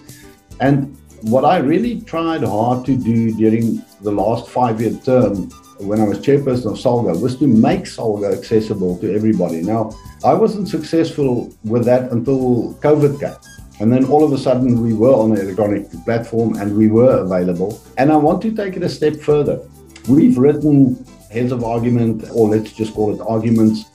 And 0.59 0.97
what 1.23 1.45
I 1.45 1.57
really 1.57 2.01
tried 2.01 2.43
hard 2.43 2.85
to 2.85 2.95
do 2.95 3.33
during 3.35 3.81
the 4.03 4.11
last 4.11 4.49
five 4.49 4.81
year 4.81 4.93
term 5.05 5.49
when 5.79 5.99
I 5.99 6.03
was 6.03 6.19
chairperson 6.19 6.71
of 6.71 6.77
SALGA 6.77 7.19
was 7.19 7.37
to 7.37 7.47
make 7.47 7.85
SALGA 7.85 8.37
accessible 8.37 8.97
to 8.99 9.13
everybody. 9.13 9.61
Now, 9.61 9.91
I 10.23 10.33
wasn't 10.33 10.67
successful 10.67 11.53
with 11.63 11.85
that 11.85 12.11
until 12.11 12.75
COVID 12.75 13.19
came. 13.19 13.35
And 13.79 13.91
then 13.91 14.05
all 14.05 14.23
of 14.23 14.31
a 14.31 14.37
sudden, 14.37 14.81
we 14.81 14.93
were 14.93 15.13
on 15.13 15.31
an 15.31 15.39
electronic 15.39 15.89
platform 16.05 16.55
and 16.57 16.77
we 16.77 16.87
were 16.87 17.19
available. 17.19 17.81
And 17.97 18.11
I 18.11 18.17
want 18.17 18.41
to 18.43 18.51
take 18.51 18.77
it 18.77 18.83
a 18.83 18.89
step 18.89 19.15
further. 19.15 19.59
We've 20.07 20.37
written 20.37 21.03
heads 21.31 21.51
of 21.51 21.63
argument, 21.63 22.23
or 22.33 22.47
let's 22.49 22.71
just 22.71 22.93
call 22.93 23.13
it 23.15 23.21
arguments, 23.27 23.85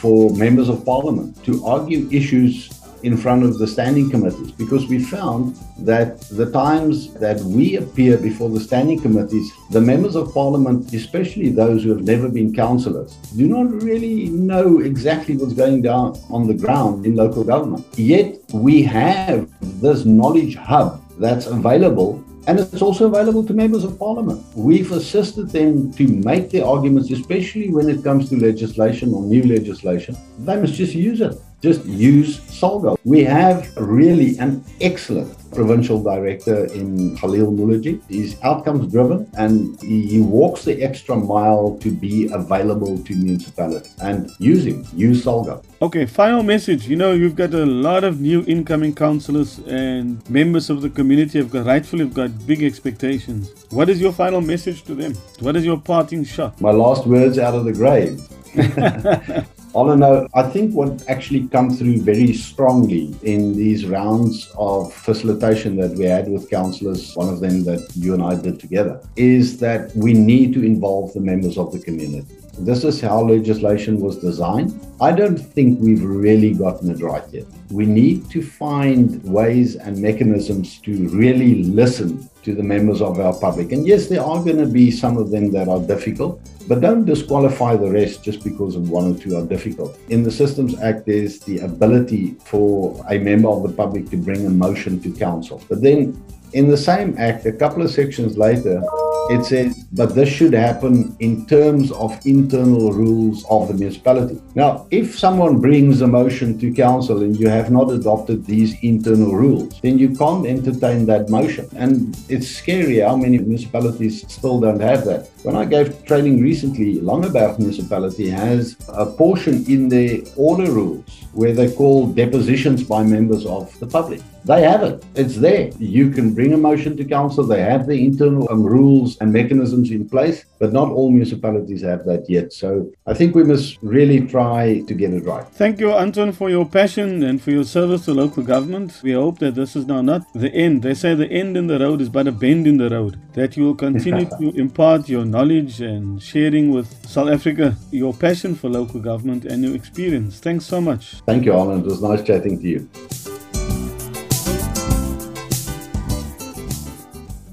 for 0.00 0.30
members 0.30 0.68
of 0.68 0.84
parliament 0.84 1.44
to 1.44 1.64
argue 1.66 2.08
issues 2.10 2.75
in 3.02 3.16
front 3.16 3.42
of 3.42 3.58
the 3.58 3.66
standing 3.66 4.10
committees 4.10 4.50
because 4.52 4.86
we 4.86 4.98
found 4.98 5.56
that 5.78 6.20
the 6.30 6.50
times 6.50 7.12
that 7.14 7.40
we 7.40 7.76
appear 7.76 8.16
before 8.16 8.50
the 8.50 8.60
standing 8.60 9.00
committees, 9.00 9.50
the 9.70 9.80
members 9.80 10.16
of 10.16 10.32
parliament, 10.32 10.92
especially 10.92 11.50
those 11.50 11.84
who 11.84 11.90
have 11.90 12.02
never 12.02 12.28
been 12.28 12.54
councillors, 12.54 13.14
do 13.36 13.46
not 13.46 13.70
really 13.82 14.28
know 14.28 14.80
exactly 14.80 15.36
what's 15.36 15.52
going 15.52 15.82
down 15.82 16.18
on 16.30 16.46
the 16.46 16.54
ground 16.54 17.06
in 17.06 17.14
local 17.14 17.44
government. 17.44 17.84
Yet 17.96 18.38
we 18.52 18.82
have 18.82 19.48
this 19.80 20.04
knowledge 20.04 20.56
hub 20.56 21.02
that's 21.18 21.46
available 21.46 22.22
and 22.46 22.60
it's 22.60 22.80
also 22.80 23.06
available 23.06 23.44
to 23.44 23.52
members 23.52 23.82
of 23.82 23.98
parliament. 23.98 24.40
We've 24.54 24.92
assisted 24.92 25.50
them 25.50 25.92
to 25.94 26.06
make 26.06 26.50
their 26.50 26.64
arguments, 26.64 27.10
especially 27.10 27.72
when 27.72 27.88
it 27.88 28.04
comes 28.04 28.28
to 28.28 28.36
legislation 28.36 29.12
or 29.12 29.22
new 29.22 29.42
legislation. 29.42 30.16
They 30.38 30.60
must 30.60 30.74
just 30.74 30.94
use 30.94 31.20
it 31.20 31.34
just 31.62 31.84
use 31.86 32.38
SALGA. 32.40 32.98
We 33.04 33.24
have 33.24 33.74
really 33.76 34.38
an 34.38 34.64
excellent 34.80 35.34
provincial 35.52 36.02
director 36.02 36.66
in 36.66 37.16
Khalil 37.16 37.50
Mullagie. 37.50 38.00
He's 38.08 38.40
outcomes 38.42 38.92
driven 38.92 39.28
and 39.38 39.80
he 39.80 40.20
walks 40.20 40.64
the 40.64 40.82
extra 40.82 41.16
mile 41.16 41.78
to 41.80 41.90
be 41.90 42.28
available 42.32 42.98
to 42.98 43.14
municipalities 43.14 43.96
and 44.02 44.30
use 44.38 44.66
him, 44.66 44.86
use 44.94 45.24
SALGA. 45.24 45.64
Okay, 45.80 46.04
final 46.06 46.42
message. 46.42 46.86
You 46.86 46.96
know, 46.96 47.12
you've 47.12 47.36
got 47.36 47.54
a 47.54 47.66
lot 47.66 48.04
of 48.04 48.20
new 48.20 48.44
incoming 48.46 48.94
councillors 48.94 49.58
and 49.60 50.28
members 50.28 50.68
of 50.68 50.82
the 50.82 50.90
community 50.90 51.38
have 51.38 51.50
got 51.50 51.66
rightfully 51.66 52.04
have 52.04 52.14
got 52.14 52.46
big 52.46 52.62
expectations. 52.62 53.52
What 53.70 53.88
is 53.88 54.00
your 54.00 54.12
final 54.12 54.40
message 54.40 54.84
to 54.84 54.94
them? 54.94 55.14
What 55.40 55.56
is 55.56 55.64
your 55.64 55.78
parting 55.78 56.24
shot? 56.24 56.60
My 56.60 56.70
last 56.70 57.06
words 57.06 57.38
out 57.38 57.54
of 57.54 57.64
the 57.64 57.72
grave. 57.72 58.20
All 59.76 59.90
I 59.90 59.94
know, 59.94 60.26
I 60.32 60.42
think 60.44 60.72
what 60.72 61.04
actually 61.06 61.48
come 61.48 61.68
through 61.68 62.00
very 62.00 62.32
strongly 62.32 63.14
in 63.22 63.54
these 63.54 63.84
rounds 63.84 64.50
of 64.56 64.90
facilitation 64.90 65.76
that 65.76 65.90
we 65.98 66.06
had 66.06 66.30
with 66.30 66.48
councillors, 66.48 67.14
one 67.14 67.28
of 67.28 67.40
them 67.40 67.62
that 67.64 67.86
you 67.94 68.14
and 68.14 68.22
I 68.22 68.36
did 68.36 68.58
together, 68.58 69.02
is 69.16 69.58
that 69.58 69.94
we 69.94 70.14
need 70.14 70.54
to 70.54 70.64
involve 70.64 71.12
the 71.12 71.20
members 71.20 71.58
of 71.58 71.72
the 71.72 71.78
community. 71.78 72.24
This 72.58 72.84
is 72.84 73.00
how 73.00 73.20
legislation 73.20 74.00
was 74.00 74.18
designed. 74.18 74.80
I 75.00 75.12
don't 75.12 75.36
think 75.36 75.78
we've 75.78 76.02
really 76.02 76.54
gotten 76.54 76.90
it 76.90 77.02
right 77.02 77.24
yet. 77.30 77.44
We 77.70 77.84
need 77.84 78.30
to 78.30 78.42
find 78.42 79.22
ways 79.24 79.76
and 79.76 79.98
mechanisms 79.98 80.78
to 80.80 81.08
really 81.08 81.64
listen 81.64 82.30
to 82.44 82.54
the 82.54 82.62
members 82.62 83.02
of 83.02 83.20
our 83.20 83.34
public. 83.34 83.72
And 83.72 83.86
yes, 83.86 84.06
there 84.06 84.22
are 84.22 84.42
going 84.42 84.56
to 84.56 84.66
be 84.66 84.90
some 84.90 85.18
of 85.18 85.30
them 85.30 85.50
that 85.50 85.68
are 85.68 85.80
difficult, 85.80 86.40
but 86.66 86.80
don't 86.80 87.04
disqualify 87.04 87.76
the 87.76 87.90
rest 87.90 88.24
just 88.24 88.42
because 88.42 88.74
of 88.74 88.88
one 88.88 89.14
or 89.14 89.18
two 89.18 89.36
are 89.36 89.44
difficult. 89.44 89.98
In 90.08 90.22
the 90.22 90.30
Systems 90.30 90.78
Act, 90.80 91.04
there's 91.04 91.40
the 91.40 91.58
ability 91.58 92.36
for 92.44 93.04
a 93.10 93.18
member 93.18 93.48
of 93.48 93.64
the 93.64 93.72
public 93.72 94.08
to 94.10 94.16
bring 94.16 94.46
a 94.46 94.50
motion 94.50 94.98
to 95.02 95.12
council. 95.12 95.62
But 95.68 95.82
then 95.82 96.22
in 96.54 96.68
the 96.68 96.76
same 96.76 97.14
act, 97.18 97.44
a 97.44 97.52
couple 97.52 97.82
of 97.82 97.90
sections 97.90 98.38
later, 98.38 98.80
it 99.28 99.44
says, 99.44 99.84
but 99.92 100.14
this 100.14 100.28
should 100.28 100.52
happen 100.52 101.16
in 101.20 101.46
terms 101.46 101.90
of 101.92 102.18
internal 102.26 102.92
rules 102.92 103.44
of 103.50 103.68
the 103.68 103.74
municipality. 103.74 104.40
Now, 104.54 104.86
if 104.90 105.18
someone 105.18 105.60
brings 105.60 106.00
a 106.00 106.06
motion 106.06 106.58
to 106.60 106.72
council 106.72 107.22
and 107.22 107.38
you 107.38 107.48
have 107.48 107.70
not 107.70 107.90
adopted 107.90 108.46
these 108.46 108.76
internal 108.82 109.34
rules, 109.34 109.80
then 109.80 109.98
you 109.98 110.10
can't 110.14 110.46
entertain 110.46 111.06
that 111.06 111.28
motion. 111.28 111.68
And 111.74 112.16
it's 112.28 112.48
scary 112.48 113.00
how 113.00 113.16
many 113.16 113.38
municipalities 113.38 114.24
still 114.32 114.60
don't 114.60 114.80
have 114.80 115.04
that. 115.06 115.28
When 115.42 115.56
I 115.56 115.64
gave 115.64 116.04
training 116.04 116.40
recently, 116.40 116.96
Langeberg 116.96 117.58
municipality 117.58 118.28
has 118.30 118.76
a 118.88 119.06
portion 119.06 119.64
in 119.66 119.88
their 119.88 120.18
order 120.36 120.70
rules 120.70 121.24
where 121.32 121.52
they 121.52 121.70
call 121.72 122.06
depositions 122.06 122.82
by 122.84 123.02
members 123.02 123.44
of 123.46 123.78
the 123.80 123.86
public. 123.86 124.20
They 124.46 124.62
have 124.62 124.84
it. 124.84 125.04
It's 125.16 125.36
there. 125.36 125.70
You 125.76 126.10
can 126.10 126.32
bring 126.32 126.52
a 126.52 126.56
motion 126.56 126.96
to 126.98 127.04
council. 127.04 127.42
They 127.44 127.62
have 127.62 127.88
the 127.88 127.98
internal 128.04 128.48
um, 128.48 128.62
rules 128.62 129.16
and 129.20 129.32
mechanisms 129.32 129.90
in 129.90 130.08
place, 130.08 130.44
but 130.60 130.72
not 130.72 130.88
all 130.88 131.10
municipalities 131.10 131.82
have 131.82 132.04
that 132.04 132.30
yet. 132.30 132.52
So 132.52 132.88
I 133.08 133.14
think 133.14 133.34
we 133.34 133.42
must 133.42 133.76
really 133.82 134.20
try 134.20 134.82
to 134.86 134.94
get 134.94 135.12
it 135.12 135.24
right. 135.24 135.44
Thank 135.48 135.80
you, 135.80 135.92
Anton, 135.92 136.30
for 136.30 136.48
your 136.48 136.64
passion 136.64 137.24
and 137.24 137.42
for 137.42 137.50
your 137.50 137.64
service 137.64 138.04
to 138.04 138.14
local 138.14 138.44
government. 138.44 139.00
We 139.02 139.12
hope 139.12 139.40
that 139.40 139.56
this 139.56 139.74
is 139.74 139.86
now 139.86 140.00
not 140.00 140.22
the 140.32 140.52
end. 140.54 140.82
They 140.82 140.94
say 140.94 141.16
the 141.16 141.26
end 141.26 141.56
in 141.56 141.66
the 141.66 141.80
road 141.80 142.00
is 142.00 142.08
but 142.08 142.28
a 142.28 142.32
bend 142.32 142.68
in 142.68 142.76
the 142.76 142.88
road. 142.88 143.18
That 143.34 143.56
you 143.56 143.64
will 143.64 143.74
continue 143.74 144.26
to 144.38 144.52
impart 144.54 145.08
your 145.08 145.24
knowledge 145.24 145.80
and 145.80 146.22
sharing 146.22 146.70
with 146.70 146.86
South 147.04 147.30
Africa 147.30 147.76
your 147.90 148.14
passion 148.14 148.54
for 148.54 148.68
local 148.68 149.00
government 149.00 149.44
and 149.44 149.64
your 149.64 149.74
experience. 149.74 150.38
Thanks 150.38 150.66
so 150.66 150.80
much. 150.80 151.16
Thank 151.26 151.44
you, 151.44 151.52
Alan. 151.52 151.80
It 151.80 151.86
was 151.86 152.00
nice 152.00 152.22
chatting 152.22 152.60
to 152.60 152.68
you. 152.68 152.88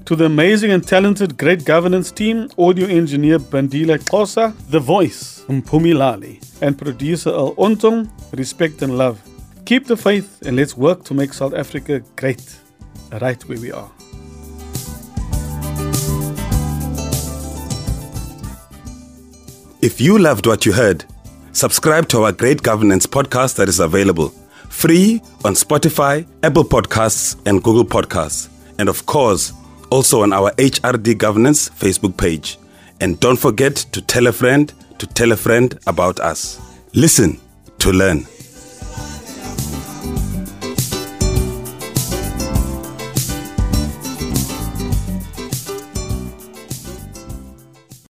To 0.06 0.14
the 0.14 0.26
amazing 0.26 0.70
and 0.70 0.86
talented 0.86 1.38
Great 1.38 1.64
Governance 1.64 2.10
team, 2.12 2.50
audio 2.58 2.86
engineer 2.86 3.38
Bandila 3.38 3.98
Kosa, 3.98 4.54
the 4.68 4.78
voice 4.78 5.42
Mpumilali, 5.48 6.42
and 6.60 6.76
producer 6.76 7.30
Al 7.30 7.54
Ontong, 7.54 8.10
respect 8.36 8.82
and 8.82 8.98
love. 8.98 9.18
Keep 9.64 9.86
the 9.86 9.96
faith 9.96 10.42
and 10.42 10.56
let's 10.56 10.76
work 10.76 11.04
to 11.04 11.14
make 11.14 11.32
South 11.32 11.54
Africa 11.54 12.02
great, 12.16 12.60
right 13.22 13.42
where 13.48 13.58
we 13.58 13.72
are. 13.72 13.90
If 19.80 20.02
you 20.02 20.18
loved 20.18 20.46
what 20.46 20.66
you 20.66 20.74
heard, 20.74 21.06
subscribe 21.52 22.08
to 22.08 22.24
our 22.24 22.32
Great 22.32 22.62
Governance 22.62 23.06
podcast 23.06 23.56
that 23.56 23.70
is 23.70 23.80
available 23.80 24.34
free 24.68 25.22
on 25.46 25.54
Spotify, 25.54 26.26
Apple 26.42 26.64
Podcasts, 26.64 27.40
and 27.46 27.62
Google 27.62 27.86
Podcasts. 27.86 28.50
And 28.78 28.90
of 28.90 29.06
course, 29.06 29.52
also 29.94 30.22
on 30.22 30.32
our 30.32 30.50
HRD 30.56 31.16
Governance 31.16 31.68
Facebook 31.68 32.16
page. 32.16 32.58
And 33.00 33.20
don't 33.20 33.38
forget 33.38 33.76
to 33.92 34.00
tell 34.02 34.26
a 34.26 34.32
friend 34.32 34.72
to 34.98 35.06
tell 35.06 35.30
a 35.30 35.36
friend 35.36 35.78
about 35.86 36.18
us. 36.18 36.60
Listen 36.94 37.38
to 37.78 37.92
learn. 37.92 38.26